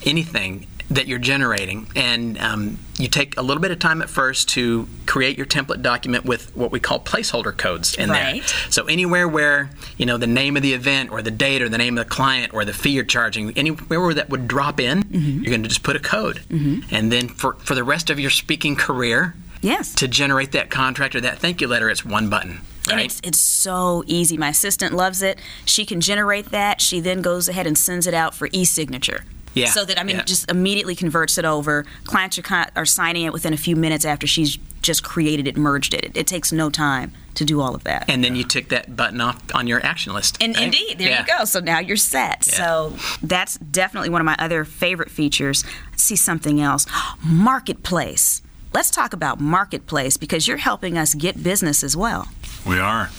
anything 0.05 0.67
that 0.93 1.07
you're 1.07 1.19
generating, 1.19 1.87
and 1.95 2.37
um, 2.39 2.79
you 2.97 3.07
take 3.07 3.37
a 3.37 3.41
little 3.41 3.61
bit 3.61 3.71
of 3.71 3.79
time 3.79 4.01
at 4.01 4.09
first 4.09 4.49
to 4.49 4.87
create 5.05 5.37
your 5.37 5.45
template 5.47 5.81
document 5.81 6.25
with 6.25 6.55
what 6.55 6.71
we 6.71 6.79
call 6.79 6.99
placeholder 6.99 7.55
codes 7.55 7.95
in 7.95 8.09
Right. 8.09 8.41
there. 8.41 8.71
So 8.71 8.85
anywhere 8.85 9.27
where 9.27 9.69
you 9.97 10.05
know 10.05 10.17
the 10.17 10.27
name 10.27 10.55
of 10.57 10.63
the 10.63 10.73
event, 10.73 11.11
or 11.11 11.21
the 11.21 11.31
date, 11.31 11.61
or 11.61 11.69
the 11.69 11.77
name 11.77 11.97
of 11.97 12.05
the 12.05 12.09
client, 12.09 12.53
or 12.53 12.63
the 12.65 12.73
fee 12.73 12.91
you're 12.91 13.03
charging, 13.03 13.51
anywhere 13.57 13.99
where 14.01 14.13
that 14.13 14.29
would 14.29 14.47
drop 14.47 14.79
in, 14.79 15.03
you're 15.11 15.49
going 15.51 15.63
to 15.63 15.69
just 15.69 15.83
put 15.83 15.95
a 15.95 15.99
code, 15.99 16.41
Mm-hmm. 16.49 16.93
and 16.95 17.11
then 17.11 17.27
for 17.27 17.53
for 17.55 17.75
the 17.75 17.83
rest 17.83 18.09
of 18.09 18.19
your 18.19 18.29
speaking 18.29 18.75
career, 18.75 19.33
Yes. 19.61 19.93
to 19.95 20.07
generate 20.07 20.51
that 20.51 20.69
contract 20.69 21.15
or 21.15 21.21
that 21.21 21.39
thank 21.39 21.61
you 21.61 21.67
letter, 21.67 21.89
it's 21.89 22.03
one 22.05 22.29
button. 22.29 22.61
Right? 22.87 22.91
And 22.91 22.99
it's, 23.01 23.21
it's 23.23 23.39
so 23.39 24.03
easy. 24.07 24.37
My 24.37 24.49
assistant 24.49 24.93
loves 24.93 25.21
it. 25.21 25.39
She 25.63 25.85
can 25.85 26.01
generate 26.01 26.47
that. 26.51 26.81
She 26.81 26.99
then 26.99 27.21
goes 27.21 27.47
ahead 27.47 27.65
and 27.65 27.77
sends 27.77 28.07
it 28.07 28.13
out 28.13 28.35
for 28.35 28.49
e-signature. 28.51 29.23
Yeah, 29.53 29.67
So 29.67 29.85
that 29.85 29.99
I 29.99 30.03
mean, 30.03 30.17
yeah. 30.17 30.23
just 30.23 30.49
immediately 30.49 30.95
converts 30.95 31.37
it 31.37 31.45
over. 31.45 31.85
Clients 32.05 32.37
are, 32.39 32.41
con- 32.41 32.71
are 32.75 32.85
signing 32.85 33.23
it 33.25 33.33
within 33.33 33.53
a 33.53 33.57
few 33.57 33.75
minutes 33.75 34.03
after 34.05 34.25
she's 34.27 34.57
just 34.81 35.03
created 35.03 35.47
it, 35.47 35.55
merged 35.57 35.93
it. 35.93 36.05
It, 36.05 36.17
it 36.17 36.27
takes 36.27 36.51
no 36.51 36.69
time 36.69 37.13
to 37.35 37.45
do 37.45 37.61
all 37.61 37.73
of 37.73 37.83
that. 37.83 38.05
and 38.09 38.23
then 38.23 38.35
you 38.35 38.43
tick 38.43 38.69
that 38.69 38.95
button 38.95 39.19
off 39.21 39.41
on 39.55 39.65
your 39.65 39.83
action 39.83 40.13
list. 40.13 40.37
And 40.41 40.55
right? 40.55 40.65
indeed, 40.65 40.97
there 40.99 41.09
Yeah. 41.09 41.21
you 41.21 41.37
go. 41.39 41.45
So 41.45 41.59
now 41.59 41.79
you're 41.79 41.97
set. 41.97 42.47
Yeah. 42.47 42.55
So 42.57 42.95
that's 43.23 43.57
definitely 43.57 44.09
one 44.09 44.21
of 44.21 44.25
my 44.25 44.35
other 44.37 44.65
favorite 44.65 45.09
features. 45.09 45.63
Let's 45.91 46.03
see 46.03 46.15
something 46.15 46.61
else. 46.61 46.85
Marketplace. 47.23 48.41
Let's 48.73 48.89
talk 48.89 49.13
about 49.13 49.39
marketplace 49.39 50.17
because 50.17 50.47
you're 50.47 50.57
helping 50.57 50.97
us 50.97 51.13
get 51.13 51.43
business 51.43 51.83
as 51.83 51.95
well. 51.95 52.27
We 52.65 52.79
are. 52.79 53.09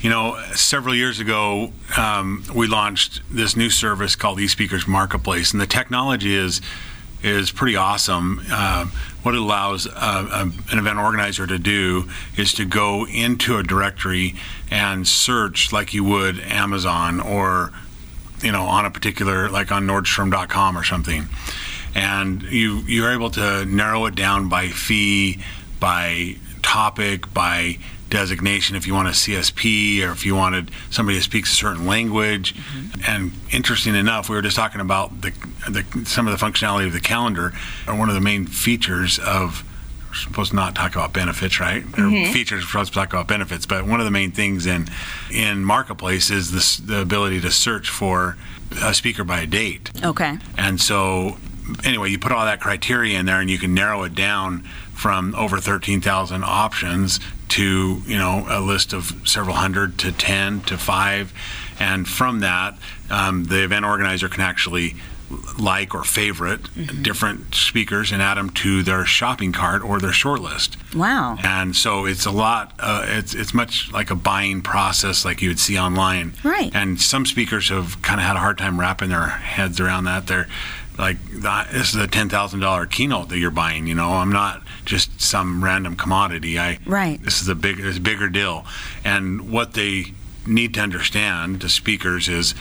You 0.00 0.08
know, 0.08 0.42
several 0.54 0.94
years 0.94 1.20
ago, 1.20 1.72
um, 1.98 2.42
we 2.54 2.66
launched 2.66 3.20
this 3.30 3.54
new 3.54 3.68
service 3.68 4.16
called 4.16 4.38
eSpeakers 4.38 4.88
Marketplace, 4.88 5.52
and 5.52 5.60
the 5.60 5.66
technology 5.66 6.34
is 6.34 6.62
is 7.22 7.50
pretty 7.50 7.76
awesome. 7.76 8.40
Um, 8.50 8.92
what 9.22 9.34
it 9.34 9.40
allows 9.42 9.86
uh, 9.86 9.90
a, 10.32 10.72
an 10.72 10.78
event 10.78 10.98
organizer 10.98 11.46
to 11.46 11.58
do 11.58 12.08
is 12.34 12.54
to 12.54 12.64
go 12.64 13.06
into 13.06 13.58
a 13.58 13.62
directory 13.62 14.36
and 14.70 15.06
search 15.06 15.70
like 15.70 15.92
you 15.92 16.02
would 16.02 16.40
Amazon 16.40 17.20
or 17.20 17.70
you 18.40 18.52
know 18.52 18.62
on 18.62 18.86
a 18.86 18.90
particular 18.90 19.50
like 19.50 19.70
on 19.70 19.86
Nordstrom.com 19.86 20.78
or 20.78 20.82
something, 20.82 21.26
and 21.94 22.42
you 22.44 22.78
you're 22.86 23.12
able 23.12 23.28
to 23.32 23.66
narrow 23.66 24.06
it 24.06 24.14
down 24.14 24.48
by 24.48 24.68
fee, 24.68 25.40
by 25.78 26.36
topic, 26.62 27.34
by 27.34 27.76
designation 28.10 28.76
if 28.76 28.86
you 28.86 28.94
want 28.94 29.08
a 29.08 29.12
CSP 29.12 30.06
or 30.06 30.12
if 30.12 30.26
you 30.26 30.34
wanted 30.34 30.70
somebody 30.90 31.16
who 31.16 31.22
speaks 31.22 31.52
a 31.52 31.56
certain 31.56 31.86
language. 31.86 32.54
Mm-hmm. 32.54 33.00
And 33.06 33.32
interesting 33.50 33.94
enough, 33.94 34.28
we 34.28 34.36
were 34.36 34.42
just 34.42 34.56
talking 34.56 34.80
about 34.80 35.22
the, 35.22 35.32
the 35.68 36.04
some 36.04 36.26
of 36.26 36.38
the 36.38 36.44
functionality 36.44 36.86
of 36.86 36.92
the 36.92 37.00
calendar. 37.00 37.52
And 37.86 37.98
one 37.98 38.08
of 38.08 38.14
the 38.14 38.20
main 38.20 38.46
features 38.46 39.18
of 39.18 39.64
we're 40.10 40.16
supposed 40.16 40.50
to 40.50 40.56
not 40.56 40.74
talk 40.74 40.96
about 40.96 41.12
benefits, 41.12 41.60
right? 41.60 41.84
Or 41.84 42.02
mm-hmm. 42.02 42.32
features 42.32 42.64
we're 42.64 42.68
supposed 42.68 42.92
to 42.92 42.98
talk 42.98 43.12
about 43.12 43.28
benefits, 43.28 43.64
but 43.64 43.86
one 43.86 44.00
of 44.00 44.06
the 44.06 44.10
main 44.10 44.32
things 44.32 44.66
in 44.66 44.88
in 45.32 45.64
marketplace 45.64 46.30
is 46.30 46.50
this 46.50 46.78
the 46.78 47.00
ability 47.00 47.40
to 47.42 47.50
search 47.52 47.88
for 47.88 48.36
a 48.82 48.92
speaker 48.92 49.22
by 49.22 49.40
a 49.40 49.46
date. 49.46 49.90
Okay. 50.02 50.38
And 50.58 50.80
so, 50.80 51.38
anyway, 51.84 52.10
you 52.10 52.18
put 52.18 52.32
all 52.32 52.44
that 52.44 52.60
criteria 52.60 53.18
in 53.18 53.26
there, 53.26 53.40
and 53.40 53.48
you 53.48 53.58
can 53.58 53.72
narrow 53.72 54.02
it 54.02 54.14
down 54.14 54.68
from 55.00 55.34
over 55.34 55.58
13,000 55.58 56.44
options 56.44 57.20
to 57.48 58.02
you 58.06 58.18
know 58.18 58.44
a 58.48 58.60
list 58.60 58.92
of 58.92 59.12
several 59.24 59.56
hundred 59.56 59.98
to 59.98 60.12
10 60.12 60.60
to 60.60 60.76
five, 60.76 61.32
and 61.80 62.06
from 62.06 62.40
that, 62.40 62.78
um, 63.08 63.44
the 63.44 63.64
event 63.64 63.86
organizer 63.86 64.28
can 64.28 64.42
actually 64.42 64.94
like 65.58 65.94
or 65.94 66.02
favorite 66.02 66.60
different 67.02 67.54
speakers 67.54 68.10
and 68.10 68.20
add 68.20 68.36
them 68.36 68.50
to 68.50 68.82
their 68.82 69.04
shopping 69.06 69.52
cart 69.52 69.82
or 69.82 70.00
their 70.00 70.10
shortlist. 70.10 70.76
Wow. 70.94 71.38
And 71.42 71.74
so 71.74 72.04
it's 72.04 72.26
a 72.26 72.30
lot. 72.30 72.74
Uh, 72.78 73.06
it's 73.08 73.32
it's 73.32 73.54
much 73.54 73.90
like 73.92 74.10
a 74.10 74.16
buying 74.16 74.60
process, 74.60 75.24
like 75.24 75.40
you 75.40 75.48
would 75.48 75.60
see 75.60 75.78
online. 75.78 76.34
Right. 76.44 76.70
And 76.74 77.00
some 77.00 77.24
speakers 77.24 77.70
have 77.70 78.02
kind 78.02 78.20
of 78.20 78.26
had 78.26 78.36
a 78.36 78.40
hard 78.40 78.58
time 78.58 78.78
wrapping 78.78 79.08
their 79.08 79.28
heads 79.28 79.80
around 79.80 80.04
that. 80.04 80.26
They're 80.26 80.48
like, 80.98 81.16
this 81.30 81.94
is 81.94 81.96
a 81.96 82.06
ten 82.06 82.28
thousand 82.28 82.60
dollar 82.60 82.84
keynote 82.86 83.30
that 83.30 83.38
you're 83.38 83.50
buying. 83.50 83.86
You 83.86 83.94
know, 83.94 84.10
I'm 84.10 84.32
not 84.32 84.62
just 84.90 85.20
some 85.22 85.62
random 85.64 85.94
commodity. 85.96 86.58
I 86.58 86.78
Right. 86.84 87.22
This 87.22 87.40
is 87.40 87.48
a 87.48 87.54
big, 87.54 87.78
it's 87.78 87.98
a 87.98 88.00
bigger 88.00 88.28
deal. 88.28 88.66
And 89.04 89.50
what 89.52 89.74
they 89.74 90.06
need 90.46 90.74
to 90.74 90.80
understand, 90.80 91.60
the 91.60 91.68
speakers, 91.68 92.28
is 92.28 92.54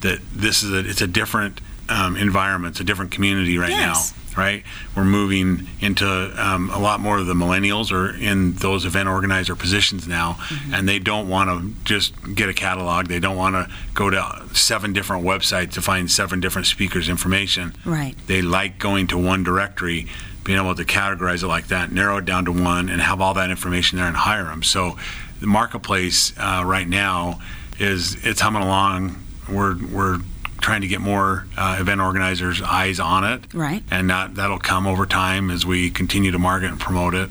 that 0.00 0.18
this 0.32 0.62
is 0.62 0.72
a 0.72 0.78
it's 0.88 1.02
a 1.02 1.06
different 1.06 1.60
um, 1.88 2.16
it's 2.16 2.80
a 2.80 2.84
different 2.84 3.10
community 3.10 3.58
right 3.58 3.70
Yes. 3.70 4.12
now. 4.12 4.20
Right, 4.36 4.64
we're 4.96 5.04
moving 5.04 5.68
into 5.80 6.04
um, 6.44 6.68
a 6.70 6.78
lot 6.80 6.98
more 6.98 7.18
of 7.18 7.26
the 7.26 7.34
millennials 7.34 7.92
are 7.92 8.10
in 8.16 8.54
those 8.54 8.84
event 8.84 9.08
organizer 9.08 9.54
positions 9.54 10.08
now, 10.08 10.32
Mm-hmm. 10.32 10.74
and 10.74 10.88
they 10.88 10.98
don't 10.98 11.28
want 11.28 11.50
to 11.50 11.72
just 11.84 12.14
get 12.34 12.48
a 12.48 12.52
catalog. 12.52 13.06
They 13.06 13.20
don't 13.20 13.36
want 13.36 13.54
to 13.54 13.70
go 13.94 14.10
to 14.10 14.42
seven 14.52 14.92
different 14.92 15.24
websites 15.24 15.70
to 15.74 15.82
find 15.82 16.10
seven 16.10 16.40
different 16.40 16.66
speakers' 16.66 17.08
information. 17.08 17.74
Right. 17.84 18.16
They 18.26 18.42
like 18.42 18.80
going 18.80 19.06
to 19.08 19.18
one 19.18 19.44
directory, 19.44 20.08
being 20.44 20.58
able 20.58 20.74
to 20.74 20.84
categorize 20.84 21.42
it 21.42 21.48
like 21.48 21.68
that, 21.68 21.90
narrow 21.90 22.18
it 22.18 22.24
down 22.24 22.44
to 22.44 22.52
one, 22.52 22.88
and 22.88 23.00
have 23.00 23.20
all 23.20 23.34
that 23.34 23.50
information 23.50 23.98
there 23.98 24.06
and 24.06 24.16
hire 24.16 24.44
them. 24.44 24.62
So 24.62 24.96
the 25.40 25.46
marketplace 25.46 26.32
uh, 26.38 26.62
right 26.64 26.88
now 26.88 27.40
is 27.78 28.24
it's 28.24 28.40
humming 28.40 28.62
along. 28.62 29.16
We're 29.50 29.76
we're 29.86 30.18
trying 30.60 30.82
to 30.82 30.86
get 30.88 31.00
more 31.00 31.46
uh, 31.58 31.76
event 31.80 32.00
organizers' 32.00 32.62
eyes 32.62 32.98
on 32.98 33.24
it, 33.24 33.52
Right. 33.52 33.82
And 33.90 34.08
that 34.10 34.34
that'll 34.36 34.58
come 34.58 34.86
over 34.86 35.06
time 35.06 35.50
as 35.50 35.66
we 35.66 35.90
continue 35.90 36.30
to 36.30 36.38
market 36.38 36.70
and 36.70 36.80
promote 36.80 37.14
it. 37.14 37.30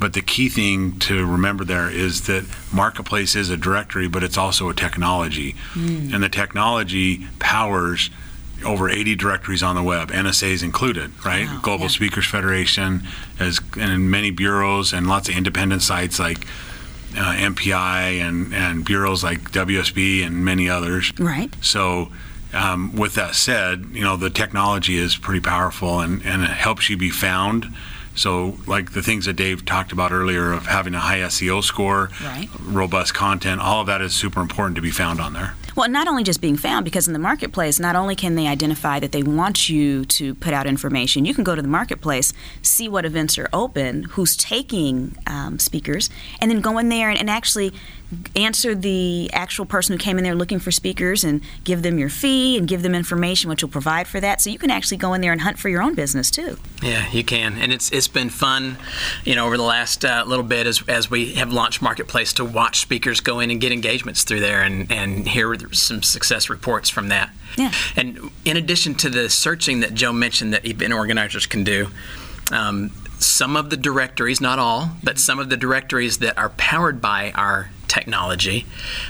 But 0.00 0.12
the 0.12 0.22
key 0.22 0.48
thing 0.48 0.98
to 1.00 1.26
remember 1.26 1.64
there 1.64 1.90
is 1.90 2.26
that 2.28 2.44
marketplace 2.72 3.34
is 3.34 3.50
a 3.50 3.56
directory, 3.56 4.06
but 4.06 4.22
it's 4.22 4.38
also 4.38 4.68
a 4.68 4.74
technology, 4.74 5.56
and 5.74 6.22
the 6.22 6.28
technology 6.28 7.26
powers 7.40 8.10
over 8.64 8.88
80 8.90 9.14
directories 9.16 9.62
on 9.62 9.76
the 9.76 9.82
web, 9.82 10.10
NSAs 10.10 10.62
included, 10.62 11.12
right? 11.24 11.46
Wow, 11.46 11.60
Global 11.62 11.84
yeah. 11.84 11.88
Speakers 11.90 12.26
Federation, 12.26 13.02
as 13.38 13.60
and 13.78 14.10
many 14.10 14.30
bureaus 14.30 14.92
and 14.92 15.06
lots 15.06 15.28
of 15.28 15.36
independent 15.36 15.82
sites 15.82 16.18
like 16.18 16.46
uh, 17.16 17.34
MPI 17.36 18.20
and 18.20 18.52
and 18.54 18.84
bureaus 18.84 19.22
like 19.24 19.50
WSB 19.52 20.24
and 20.26 20.44
many 20.44 20.68
others. 20.68 21.12
Right. 21.18 21.54
So, 21.62 22.10
um, 22.52 22.94
with 22.96 23.14
that 23.14 23.34
said, 23.34 23.86
you 23.92 24.02
know 24.02 24.16
the 24.16 24.30
technology 24.30 24.96
is 24.98 25.16
pretty 25.16 25.40
powerful 25.40 26.00
and, 26.00 26.24
and 26.24 26.42
it 26.42 26.50
helps 26.50 26.90
you 26.90 26.96
be 26.96 27.10
found. 27.10 27.66
So, 28.14 28.58
like 28.66 28.92
the 28.94 29.02
things 29.02 29.26
that 29.26 29.34
Dave 29.34 29.64
talked 29.64 29.92
about 29.92 30.10
earlier 30.10 30.50
of 30.52 30.66
having 30.66 30.92
a 30.94 30.98
high 30.98 31.20
SEO 31.20 31.62
score, 31.62 32.10
Right. 32.20 32.48
robust 32.60 33.14
content, 33.14 33.60
all 33.60 33.82
of 33.82 33.86
that 33.86 34.00
is 34.02 34.12
super 34.12 34.40
important 34.40 34.74
to 34.74 34.82
be 34.82 34.90
found 34.90 35.20
on 35.20 35.34
there. 35.34 35.54
Well, 35.78 35.88
not 35.88 36.08
only 36.08 36.24
just 36.24 36.40
being 36.40 36.56
found, 36.56 36.84
because 36.84 37.06
in 37.06 37.12
the 37.12 37.20
marketplace, 37.20 37.78
not 37.78 37.94
only 37.94 38.16
can 38.16 38.34
they 38.34 38.48
identify 38.48 38.98
that 38.98 39.12
they 39.12 39.22
want 39.22 39.68
you 39.68 40.04
to 40.06 40.34
put 40.34 40.52
out 40.52 40.66
information, 40.66 41.24
you 41.24 41.32
can 41.32 41.44
go 41.44 41.54
to 41.54 41.62
the 41.62 41.68
marketplace, 41.68 42.32
see 42.62 42.88
what 42.88 43.04
events 43.04 43.38
are 43.38 43.48
open, 43.52 44.02
who's 44.02 44.36
taking 44.36 45.16
um, 45.28 45.60
speakers, 45.60 46.10
and 46.40 46.50
then 46.50 46.60
go 46.60 46.78
in 46.78 46.88
there 46.88 47.10
and, 47.10 47.20
and 47.20 47.30
actually 47.30 47.72
answer 48.34 48.74
the 48.74 49.30
actual 49.32 49.66
person 49.66 49.92
who 49.92 49.98
came 49.98 50.16
in 50.16 50.24
there 50.24 50.34
looking 50.34 50.58
for 50.58 50.70
speakers 50.70 51.24
and 51.24 51.42
give 51.64 51.82
them 51.82 51.98
your 51.98 52.08
fee 52.08 52.56
and 52.56 52.66
give 52.66 52.82
them 52.82 52.94
information 52.94 53.50
which 53.50 53.62
will 53.62 53.70
provide 53.70 54.08
for 54.08 54.18
that. 54.20 54.40
So 54.40 54.48
you 54.50 54.58
can 54.58 54.70
actually 54.70 54.96
go 54.96 55.12
in 55.12 55.20
there 55.20 55.32
and 55.32 55.42
hunt 55.42 55.58
for 55.58 55.68
your 55.68 55.82
own 55.82 55.94
business 55.94 56.30
too. 56.30 56.58
Yeah, 56.82 57.10
you 57.10 57.22
can, 57.22 57.58
and 57.58 57.72
it's 57.72 57.90
it's 57.92 58.08
been 58.08 58.30
fun, 58.30 58.78
you 59.24 59.34
know, 59.34 59.46
over 59.46 59.56
the 59.56 59.62
last 59.62 60.04
uh, 60.04 60.24
little 60.26 60.44
bit 60.44 60.66
as 60.66 60.82
as 60.88 61.10
we 61.10 61.34
have 61.34 61.52
launched 61.52 61.82
Marketplace 61.82 62.32
to 62.34 62.44
watch 62.44 62.80
speakers 62.80 63.20
go 63.20 63.40
in 63.40 63.50
and 63.50 63.60
get 63.60 63.72
engagements 63.72 64.24
through 64.24 64.40
there, 64.40 64.62
and 64.62 64.90
and 64.90 65.28
hear 65.28 65.56
some 65.72 66.02
success 66.02 66.48
reports 66.48 66.88
from 66.88 67.08
that. 67.08 67.30
Yeah. 67.56 67.72
And 67.96 68.30
in 68.44 68.56
addition 68.56 68.94
to 68.96 69.10
the 69.10 69.28
searching 69.28 69.80
that 69.80 69.94
Joe 69.94 70.12
mentioned 70.12 70.52
that 70.54 70.66
event 70.66 70.92
organizers 70.92 71.46
can 71.46 71.64
do. 71.64 71.88
Um, 72.50 72.90
some 73.18 73.56
of 73.56 73.68
the 73.68 73.76
directories, 73.76 74.40
not 74.40 74.58
all, 74.58 74.92
but 75.02 75.18
some 75.18 75.40
of 75.40 75.50
the 75.50 75.56
directories 75.56 76.18
that 76.18 76.38
are 76.38 76.50
powered 76.50 77.00
by 77.00 77.32
our 77.32 77.68
technology 77.88 78.66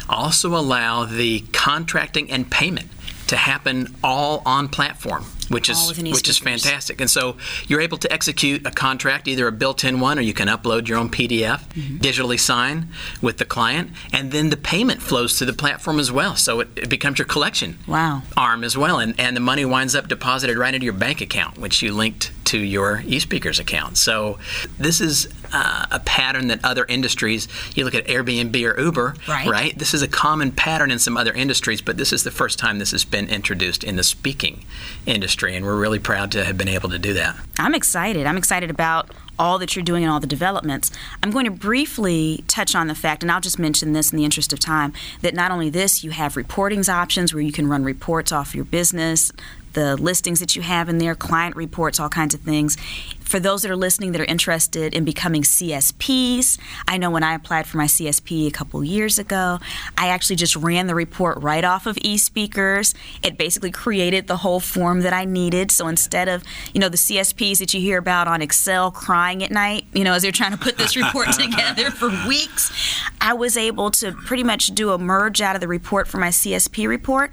also 0.09 0.57
allow 0.57 1.05
the 1.05 1.41
contracting 1.53 2.31
and 2.31 2.51
payment 2.51 2.89
to 3.27 3.37
happen 3.37 3.95
all 4.03 4.43
on 4.47 4.69
platform, 4.69 5.25
which 5.49 5.71
All 5.71 5.91
is 5.91 5.99
which 5.99 6.29
is 6.29 6.39
fantastic. 6.39 7.01
And 7.01 7.11
so 7.11 7.37
you're 7.67 7.81
able 7.81 7.99
to 7.99 8.13
execute 8.13 8.67
a 8.67 8.71
contract, 8.71 9.27
either 9.29 9.47
a 9.47 9.53
built-in 9.53 10.01
one, 10.01 10.19
or 10.19 10.23
you 10.23 10.35
can 10.35 10.49
upload 10.49 10.89
your 10.89 10.99
own 10.99 11.09
PDF, 11.11 11.59
Mm-hmm. 11.69 11.99
digitally 11.99 12.39
sign 12.41 12.89
with 13.23 13.39
the 13.39 13.45
client, 13.45 13.91
and 14.13 14.33
then 14.33 14.51
the 14.51 14.57
payment 14.57 15.03
flows 15.03 15.39
to 15.39 15.45
the 15.45 15.53
platform 15.53 15.99
as 16.01 16.11
well. 16.13 16.35
So 16.37 16.61
it, 16.61 16.69
it 16.77 16.89
becomes 16.89 17.19
your 17.19 17.27
collection 17.27 17.79
Wow. 17.87 18.23
arm 18.37 18.65
as 18.65 18.77
well, 18.77 18.99
and, 18.99 19.15
and 19.19 19.37
the 19.37 19.41
money 19.41 19.65
winds 19.65 19.95
up 19.95 20.09
deposited 20.09 20.57
right 20.59 20.75
into 20.75 20.85
your 20.85 20.95
bank 20.95 21.21
account, 21.21 21.59
which 21.59 21.83
you 21.83 21.93
linked 21.93 22.33
to 22.47 22.59
your 22.59 22.99
eSpeakers 23.05 23.61
account. 23.61 23.99
So 23.99 24.39
this 24.79 25.01
is 25.03 25.29
uh, 25.53 25.85
a 25.91 26.01
pattern 26.01 26.49
that 26.49 26.65
other 26.65 26.85
industries, 26.87 27.47
you 27.75 27.85
look 27.85 27.95
at 27.95 28.07
Airbnb 28.07 28.57
or 28.65 28.81
Uber, 28.81 29.15
Right. 29.29 29.79
This 29.79 29.93
is 29.95 30.01
a 30.03 30.09
common 30.09 30.53
pattern 30.53 30.91
in 30.91 30.99
some 30.99 31.17
other 31.17 31.33
industries, 31.35 31.83
but 31.83 31.97
this 31.99 32.13
is 32.13 32.25
the 32.25 32.31
first 32.31 32.59
time 32.59 32.79
this 32.79 32.91
has 32.93 33.05
been 33.05 33.29
introduced 33.29 33.85
in 33.85 33.97
the 33.97 34.03
speaking 34.03 34.65
industry, 35.07 35.38
and 35.47 35.65
we're 35.65 35.79
really 35.79 35.99
proud 35.99 36.33
to 36.33 36.45
have 36.45 36.59
been 36.59 36.69
able 36.69 36.89
to 36.89 36.99
do 36.99 37.13
that. 37.15 37.37
I'm 37.59 37.75
excited. 37.75 38.27
I'm 38.27 38.37
excited 38.37 38.71
about 38.71 39.11
all 39.39 39.59
that 39.59 39.77
you're 39.77 39.85
doing 39.85 40.03
and 40.03 40.13
all 40.13 40.19
the 40.19 40.27
developments. 40.27 40.91
I'm 41.23 41.31
going 41.31 41.45
to 41.45 41.51
briefly 41.51 42.43
touch 42.49 42.75
on 42.75 42.89
the 42.89 42.95
fact, 42.95 43.23
and 43.23 43.31
I'll 43.31 43.41
just 43.41 43.59
mention 43.59 43.93
this 43.93 44.13
in 44.13 44.19
the 44.19 44.25
interest 44.25 44.53
of 44.53 44.59
time, 44.59 44.93
that 45.21 45.35
not 45.35 45.53
only 45.53 45.71
this, 45.71 46.03
you 46.03 46.11
have 46.11 46.35
reportings 46.35 46.89
options 46.89 47.33
where 47.33 47.43
you 47.43 47.53
can 47.53 47.69
run 47.69 47.85
reports 47.85 48.33
off 48.33 48.55
your 48.55 48.65
business, 48.65 49.31
the 49.73 49.97
listings 49.97 50.41
that 50.41 50.57
you 50.57 50.63
have 50.63 50.89
in 50.89 50.99
there, 50.99 51.15
client 51.15 51.57
reports, 51.57 52.01
all 52.01 52.09
kinds 52.09 52.35
of 52.35 52.41
things. 52.41 52.77
For 53.21 53.39
those 53.39 53.63
that 53.63 53.71
are 53.71 53.77
listening 53.77 54.13
that 54.13 54.21
are 54.23 54.27
interested 54.27 54.95
in 54.95 55.05
becoming 55.05 55.43
CSPs, 55.43 56.59
I 56.87 56.97
know 56.97 57.11
when 57.11 57.23
I 57.23 57.35
applied 57.35 57.67
for 57.67 57.77
my 57.77 57.85
CSP 57.85 58.47
a 58.47 58.51
couple 58.51 58.83
years 58.83 59.19
ago, 59.19 59.59
I 59.99 60.09
actually 60.09 60.37
just 60.37 60.57
ran 60.57 60.87
the 60.87 60.95
report 60.95 61.43
right 61.43 61.63
off 61.63 61.87
of 61.87 61.97
eSpeakers. 61.97 62.95
It 63.23 63.37
basically 63.37 63.71
created 63.71 64.29
the 64.29 64.39
whole 64.39 64.61
form 64.61 65.01
that 65.03 65.13
I 65.13 65.27
needed. 65.27 65.71
So 65.71 65.89
instead 65.89 66.29
of, 66.29 66.43
you 66.73 66.81
know, 66.81 66.89
the 66.89 66.97
CSPs 66.97 67.59
that 67.59 67.75
you 67.75 67.81
hear 67.81 67.99
about 67.99 68.29
on 68.29 68.41
Excel 68.41 68.91
crying 68.91 69.45
at 69.45 69.51
night, 69.51 69.85
you 69.93 70.05
know, 70.05 70.15
as 70.15 70.23
they're 70.23 70.33
trying 70.33 70.53
to 70.53 70.59
put 70.59 70.79
this 70.79 70.97
report 70.97 71.33
together 71.33 71.91
for 71.91 72.09
weeks, 72.27 72.73
I 73.21 73.35
was 73.35 73.59
able 73.59 73.91
to 73.93 74.13
pretty 74.13 74.45
much 74.45 74.69
do 74.69 74.93
a 74.93 74.99
merge 74.99 75.43
out 75.43 75.55
of 75.55 75.61
the 75.61 75.69
report 75.69 76.09
for 76.09 76.17
my 76.17 76.29
CSP 76.29 76.89
report, 76.89 77.31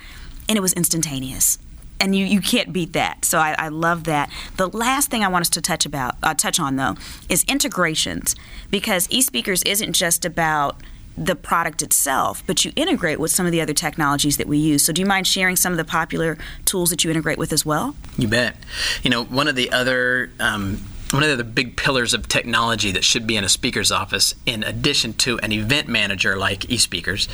and 0.49 0.57
it 0.57 0.61
was 0.61 0.73
instantaneous 0.73 1.57
and 1.99 2.15
you, 2.15 2.25
you 2.25 2.41
can't 2.41 2.73
beat 2.73 2.93
that. 2.93 3.25
So 3.25 3.39
I, 3.39 3.55
I 3.57 3.67
love 3.69 4.05
that. 4.05 4.29
The 4.57 4.67
last 4.67 5.09
thing 5.09 5.23
I 5.23 5.27
want 5.27 5.41
us 5.41 5.49
to 5.51 5.61
touch 5.61 5.85
about 5.85 6.15
uh, 6.23 6.33
touch 6.33 6.59
on 6.59 6.75
though 6.75 6.95
is 7.29 7.43
integrations 7.45 8.35
because 8.69 9.07
eSpeakers 9.07 9.65
isn't 9.67 9.93
just 9.93 10.25
about 10.25 10.81
the 11.17 11.35
product 11.35 11.81
itself, 11.81 12.43
but 12.45 12.65
you 12.65 12.73
integrate 12.75 13.19
with 13.19 13.31
some 13.31 13.45
of 13.45 13.51
the 13.51 13.61
other 13.61 13.73
technologies 13.73 14.37
that 14.37 14.47
we 14.47 14.57
use. 14.57 14.83
So 14.83 14.91
do 14.91 15.01
you 15.01 15.05
mind 15.05 15.27
sharing 15.27 15.55
some 15.55 15.71
of 15.71 15.77
the 15.77 15.85
popular 15.85 16.37
tools 16.65 16.89
that 16.89 17.03
you 17.03 17.09
integrate 17.09 17.37
with 17.37 17.53
as 17.53 17.65
well? 17.65 17.95
You 18.17 18.27
bet. 18.27 18.57
You 19.01 19.09
know, 19.09 19.23
one 19.23 19.47
of 19.47 19.55
the 19.55 19.71
other 19.71 20.29
um, 20.39 20.83
one 21.11 21.23
of 21.23 21.37
the 21.37 21.43
big 21.43 21.77
pillars 21.77 22.13
of 22.13 22.27
technology 22.27 22.91
that 22.91 23.03
should 23.03 23.25
be 23.27 23.37
in 23.37 23.43
a 23.43 23.49
speaker's 23.49 23.91
office, 23.91 24.33
in 24.45 24.63
addition 24.63 25.13
to 25.13 25.39
an 25.39 25.51
event 25.51 25.87
manager 25.87 26.35
like 26.35 26.61
eSpeakers, 26.61 27.27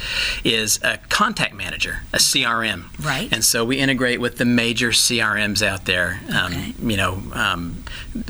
is 0.44 0.80
a 0.84 0.98
contact 1.10 1.54
manager, 1.54 2.02
a 2.14 2.18
CRM. 2.18 2.86
Right. 3.04 3.30
And 3.32 3.44
so 3.44 3.64
we 3.66 3.78
integrate 3.80 4.20
with 4.20 4.38
the 4.38 4.46
major 4.46 4.90
CRMs 4.90 5.66
out 5.66 5.86
there. 5.86 6.20
Um, 6.34 6.52
Okay. 6.52 6.74
You 6.82 6.98
know, 6.98 7.22
um, 7.34 7.84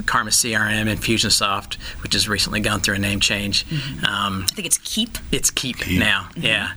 Karma 0.05 0.29
CRM, 0.29 0.85
Infusionsoft, 0.95 1.75
which 2.03 2.13
has 2.13 2.29
recently 2.29 2.59
gone 2.59 2.81
through 2.81 2.95
a 2.95 2.99
name 2.99 3.19
change. 3.19 3.65
Mm-hmm. 3.67 4.05
Um, 4.05 4.45
I 4.49 4.53
think 4.53 4.65
it's 4.67 4.77
Keap. 4.77 5.17
it's 5.31 5.49
Keap, 5.49 5.77
Keap. 5.77 5.99
now. 5.99 6.29
Yeah. 6.35 6.73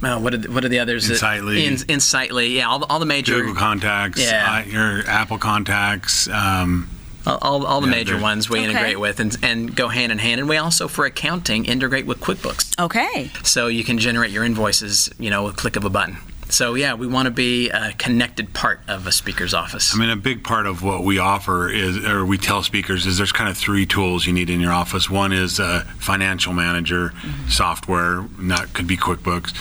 Well, 0.00 0.20
what 0.22 0.32
are 0.34 0.38
the, 0.38 0.50
what 0.50 0.64
are 0.64 0.68
the 0.68 0.78
others? 0.78 1.08
Insightly. 1.10 1.66
In, 1.66 1.76
Insightly. 1.88 2.48
Yeah, 2.56 2.68
all 2.68 2.78
the, 2.78 2.86
all 2.86 2.98
the 2.98 3.06
major. 3.06 3.34
Google 3.34 3.54
Contacts, 3.54 4.20
Yeah. 4.22 4.62
uh, 4.66 4.70
your 4.70 5.06
Apple 5.06 5.38
Contacts. 5.38 6.28
Um, 6.28 6.88
All, 7.26 7.38
all, 7.42 7.66
all 7.66 7.80
the 7.80 7.88
Yeah, 7.88 7.94
major 7.94 8.20
ones 8.20 8.48
we 8.48 8.60
Okay. 8.60 8.70
integrate 8.70 9.00
with 9.00 9.20
and, 9.20 9.36
and 9.42 9.74
go 9.74 9.88
hand 9.88 10.12
in 10.12 10.18
hand. 10.18 10.40
And 10.40 10.48
we 10.48 10.56
also, 10.56 10.88
for 10.88 11.04
accounting, 11.04 11.64
integrate 11.64 12.06
with 12.06 12.20
QuickBooks. 12.20 12.78
Okay. 12.78 13.30
So 13.42 13.66
you 13.66 13.84
can 13.84 13.98
generate 13.98 14.30
your 14.30 14.44
invoices, 14.44 15.10
you 15.18 15.30
know, 15.30 15.44
with 15.44 15.54
a 15.54 15.56
click 15.56 15.76
of 15.76 15.84
a 15.84 15.90
button. 15.90 16.18
So, 16.48 16.74
yeah, 16.74 16.94
we 16.94 17.08
want 17.08 17.26
to 17.26 17.32
be 17.32 17.70
a 17.70 17.92
connected 17.98 18.54
part 18.54 18.80
of 18.86 19.08
a 19.08 19.12
speaker's 19.12 19.52
office. 19.52 19.92
I 19.92 19.98
mean, 19.98 20.10
a 20.10 20.16
big 20.16 20.44
part 20.44 20.66
of 20.66 20.80
what 20.80 21.02
we 21.02 21.18
offer 21.18 21.68
is, 21.68 22.04
or 22.06 22.24
we 22.24 22.38
tell 22.38 22.62
speakers, 22.62 23.04
is 23.04 23.18
there's 23.18 23.32
kind 23.32 23.50
of 23.50 23.56
three 23.56 23.84
tools 23.84 24.26
you 24.26 24.32
need 24.32 24.48
in 24.48 24.60
your 24.60 24.72
office. 24.72 25.10
One 25.10 25.32
is 25.32 25.58
a 25.58 25.80
financial 25.98 26.52
manager 26.52 27.08
mm-hmm. 27.08 27.48
software, 27.48 28.18
and 28.20 28.50
that 28.52 28.72
could 28.74 28.86
be 28.86 28.96
QuickBooks. 28.96 29.52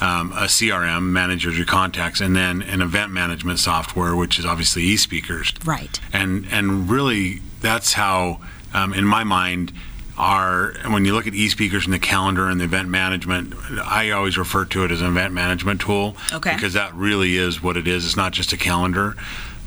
Um, 0.00 0.32
a 0.32 0.44
CRM 0.44 1.10
manages 1.10 1.58
your 1.58 1.66
contacts, 1.66 2.20
and 2.20 2.34
then 2.34 2.62
an 2.62 2.80
event 2.80 3.12
management 3.12 3.58
software, 3.58 4.16
which 4.16 4.38
is 4.38 4.46
obviously 4.46 4.82
eSpeakers. 4.84 5.54
Right. 5.66 6.00
And 6.12 6.46
and 6.50 6.88
really, 6.88 7.40
that's 7.60 7.92
how, 7.92 8.40
um, 8.72 8.94
in 8.94 9.04
my 9.04 9.24
mind, 9.24 9.72
are 10.20 10.74
when 10.86 11.04
you 11.06 11.14
look 11.14 11.26
at 11.26 11.34
e-speakers 11.34 11.86
and 11.86 11.94
the 11.94 11.98
calendar 11.98 12.48
and 12.48 12.60
the 12.60 12.64
event 12.64 12.88
management, 12.88 13.54
I 13.82 14.10
always 14.10 14.36
refer 14.36 14.66
to 14.66 14.84
it 14.84 14.90
as 14.90 15.00
an 15.00 15.06
event 15.06 15.32
management 15.32 15.80
tool. 15.80 16.16
Okay. 16.32 16.54
Because 16.54 16.74
that 16.74 16.94
really 16.94 17.36
is 17.36 17.62
what 17.62 17.76
it 17.78 17.88
is. 17.88 18.04
It's 18.04 18.16
not 18.16 18.32
just 18.32 18.52
a 18.52 18.58
calendar, 18.58 19.16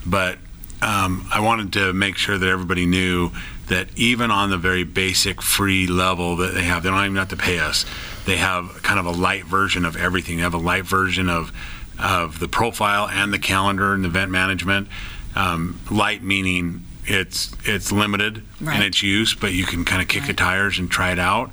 but 0.05 0.37
um, 0.83 1.27
I 1.33 1.39
wanted 1.39 1.73
to 1.73 1.93
make 1.93 2.17
sure 2.17 2.37
that 2.37 2.47
everybody 2.47 2.85
knew 2.85 3.31
that 3.67 3.87
even 3.95 4.29
on 4.29 4.51
the 4.51 4.57
very 4.57 4.83
basic 4.83 5.41
free 5.41 5.87
level 5.87 6.35
that 6.35 6.53
they 6.53 6.63
have, 6.63 6.83
they 6.83 6.89
don't 6.89 6.99
even 6.99 7.15
have 7.15 7.29
to 7.29 7.37
pay 7.37 7.57
us. 7.59 7.85
They 8.25 8.37
have 8.37 8.81
kind 8.83 8.99
of 8.99 9.05
a 9.05 9.11
light 9.11 9.45
version 9.45 9.85
of 9.85 9.95
everything. 9.95 10.37
They 10.37 10.43
have 10.43 10.53
a 10.53 10.57
light 10.57 10.85
version 10.85 11.29
of 11.29 11.51
of 11.99 12.39
the 12.39 12.47
profile 12.47 13.07
and 13.07 13.31
the 13.31 13.39
calendar 13.39 13.93
and 13.93 14.05
event 14.05 14.31
management. 14.31 14.87
Um, 15.35 15.79
light 15.91 16.23
meaning 16.23 16.85
it's 17.05 17.53
it's 17.65 17.91
limited 17.91 18.43
Right. 18.61 18.77
in 18.77 18.81
its 18.83 19.03
use, 19.03 19.35
but 19.35 19.51
you 19.53 19.65
can 19.65 19.83
kind 19.85 20.01
of 20.01 20.07
kick 20.07 20.25
the 20.25 20.33
tires 20.33 20.79
and 20.79 20.89
try 20.89 21.11
it 21.11 21.19
out. 21.19 21.51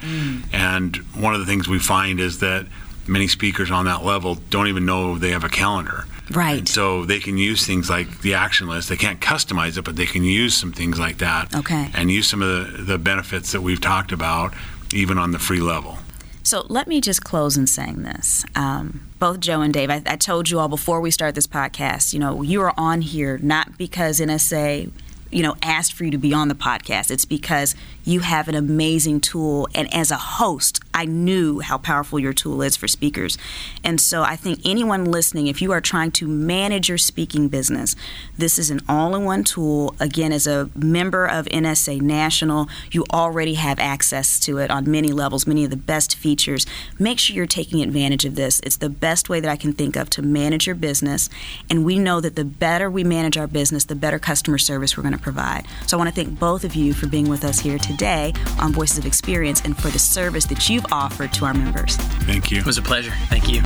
And 0.52 0.96
one 1.14 1.34
of 1.34 1.40
the 1.40 1.46
things 1.46 1.68
we 1.68 1.78
find 1.78 2.20
is 2.20 2.38
that 2.38 2.66
many 3.06 3.26
speakers 3.26 3.70
on 3.70 3.84
that 3.86 4.04
level 4.04 4.36
don't 4.50 4.68
even 4.68 4.86
know 4.86 5.18
they 5.18 5.30
have 5.30 5.44
a 5.44 5.48
calendar. 5.48 6.04
Right. 6.30 6.58
And 6.58 6.68
so 6.68 7.04
they 7.04 7.18
can 7.18 7.36
use 7.36 7.66
things 7.66 7.90
like 7.90 8.20
the 8.20 8.34
action 8.34 8.68
list. 8.68 8.88
They 8.88 8.96
can't 8.96 9.18
customize 9.20 9.76
it, 9.76 9.82
but 9.82 9.96
they 9.96 10.06
can 10.06 10.22
use 10.22 10.54
some 10.54 10.70
things 10.72 11.00
like 11.00 11.18
that. 11.18 11.52
Okay. 11.54 11.90
And 11.94 12.08
use 12.10 12.28
some 12.28 12.40
of 12.42 12.48
the, 12.76 12.82
the 12.84 12.98
benefits 12.98 13.50
that 13.50 13.62
we've 13.62 13.80
talked 13.80 14.12
about, 14.12 14.54
even 14.94 15.18
on 15.18 15.32
the 15.32 15.40
free 15.40 15.60
level. 15.60 15.98
So 16.42 16.66
let 16.68 16.88
me 16.88 17.00
just 17.00 17.22
close 17.22 17.56
in 17.56 17.66
saying 17.66 18.02
this. 18.02 18.44
Um, 18.54 19.08
both 19.18 19.40
Joe 19.40 19.60
and 19.60 19.72
Dave, 19.72 19.90
I, 19.90 20.02
I 20.06 20.16
told 20.16 20.50
you 20.50 20.58
all 20.58 20.68
before 20.68 21.00
we 21.00 21.10
start 21.10 21.34
this 21.34 21.46
podcast, 21.46 22.12
you 22.12 22.18
know, 22.18 22.42
you 22.42 22.60
are 22.62 22.72
on 22.76 23.02
here 23.02 23.38
not 23.38 23.76
because 23.76 24.20
NSA, 24.20 24.90
you 25.30 25.42
know, 25.42 25.56
asked 25.62 25.92
for 25.92 26.04
you 26.04 26.10
to 26.10 26.18
be 26.18 26.32
on 26.32 26.48
the 26.48 26.54
podcast. 26.54 27.10
It's 27.10 27.24
because 27.24 27.74
you 28.04 28.20
have 28.20 28.48
an 28.48 28.54
amazing 28.54 29.20
tool. 29.20 29.68
And 29.74 29.92
as 29.94 30.10
a 30.10 30.16
host, 30.16 30.80
I 30.92 31.04
knew 31.04 31.60
how 31.60 31.78
powerful 31.78 32.18
your 32.18 32.32
tool 32.32 32.62
is 32.62 32.76
for 32.76 32.88
speakers. 32.88 33.38
And 33.84 34.00
so 34.00 34.22
I 34.22 34.36
think 34.36 34.60
anyone 34.64 35.04
listening, 35.04 35.46
if 35.46 35.62
you 35.62 35.72
are 35.72 35.80
trying 35.80 36.10
to 36.12 36.26
manage 36.26 36.88
your 36.88 36.98
speaking 36.98 37.48
business, 37.48 37.94
this 38.36 38.58
is 38.58 38.70
an 38.70 38.80
all 38.88 39.14
in 39.14 39.24
one 39.24 39.44
tool. 39.44 39.94
Again, 40.00 40.32
as 40.32 40.46
a 40.46 40.70
member 40.74 41.26
of 41.26 41.46
NSA 41.46 42.00
National, 42.00 42.68
you 42.90 43.04
already 43.12 43.54
have 43.54 43.78
access 43.78 44.38
to 44.40 44.58
it 44.58 44.70
on 44.70 44.90
many 44.90 45.12
levels, 45.12 45.46
many 45.46 45.64
of 45.64 45.70
the 45.70 45.76
best 45.76 46.16
features. 46.16 46.66
Make 46.98 47.18
sure 47.18 47.36
you're 47.36 47.46
taking 47.46 47.82
advantage 47.82 48.24
of 48.24 48.34
this. 48.34 48.60
It's 48.64 48.76
the 48.76 48.90
best 48.90 49.28
way 49.28 49.40
that 49.40 49.50
I 49.50 49.56
can 49.56 49.72
think 49.72 49.96
of 49.96 50.10
to 50.10 50.22
manage 50.22 50.66
your 50.66 50.76
business. 50.76 51.30
And 51.68 51.84
we 51.84 51.98
know 51.98 52.20
that 52.20 52.36
the 52.36 52.44
better 52.44 52.90
we 52.90 53.04
manage 53.04 53.36
our 53.36 53.46
business, 53.46 53.84
the 53.84 53.94
better 53.94 54.18
customer 54.18 54.58
service 54.58 54.96
we're 54.96 55.02
going 55.02 55.14
to 55.14 55.20
provide. 55.20 55.66
So 55.86 55.96
I 55.96 55.98
want 55.98 56.14
to 56.14 56.24
thank 56.24 56.38
both 56.38 56.64
of 56.64 56.74
you 56.74 56.92
for 56.94 57.06
being 57.06 57.28
with 57.28 57.44
us 57.44 57.60
here 57.60 57.78
today 57.78 58.32
on 58.58 58.72
Voices 58.72 58.98
of 58.98 59.06
Experience 59.06 59.60
and 59.64 59.76
for 59.76 59.88
the 59.88 59.98
service 59.98 60.46
that 60.46 60.68
you've 60.80 60.92
offered 60.92 61.32
to 61.34 61.44
our 61.44 61.54
members. 61.54 61.96
Thank 61.96 62.50
you. 62.50 62.58
It 62.58 62.66
was 62.66 62.78
a 62.78 62.82
pleasure. 62.82 63.12
Thank 63.28 63.48
you. 63.48 63.60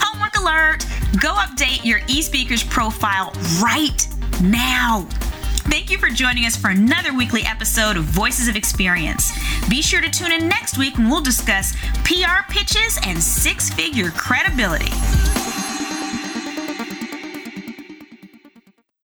Homework 0.00 0.36
alert! 0.36 0.86
Go 1.20 1.34
update 1.34 1.84
your 1.84 2.00
eSpeakers 2.00 2.68
profile 2.68 3.32
right 3.62 4.06
now. 4.42 5.06
Thank 5.70 5.90
you 5.90 5.98
for 5.98 6.08
joining 6.08 6.46
us 6.46 6.56
for 6.56 6.70
another 6.70 7.14
weekly 7.14 7.42
episode 7.42 7.96
of 7.98 8.04
Voices 8.04 8.48
of 8.48 8.56
Experience. 8.56 9.30
Be 9.68 9.82
sure 9.82 10.00
to 10.00 10.10
tune 10.10 10.32
in 10.32 10.48
next 10.48 10.78
week 10.78 10.96
when 10.96 11.10
we'll 11.10 11.20
discuss 11.20 11.74
PR 12.04 12.50
pitches 12.50 12.98
and 13.04 13.22
six 13.22 13.68
figure 13.68 14.10
credibility. 14.10 14.90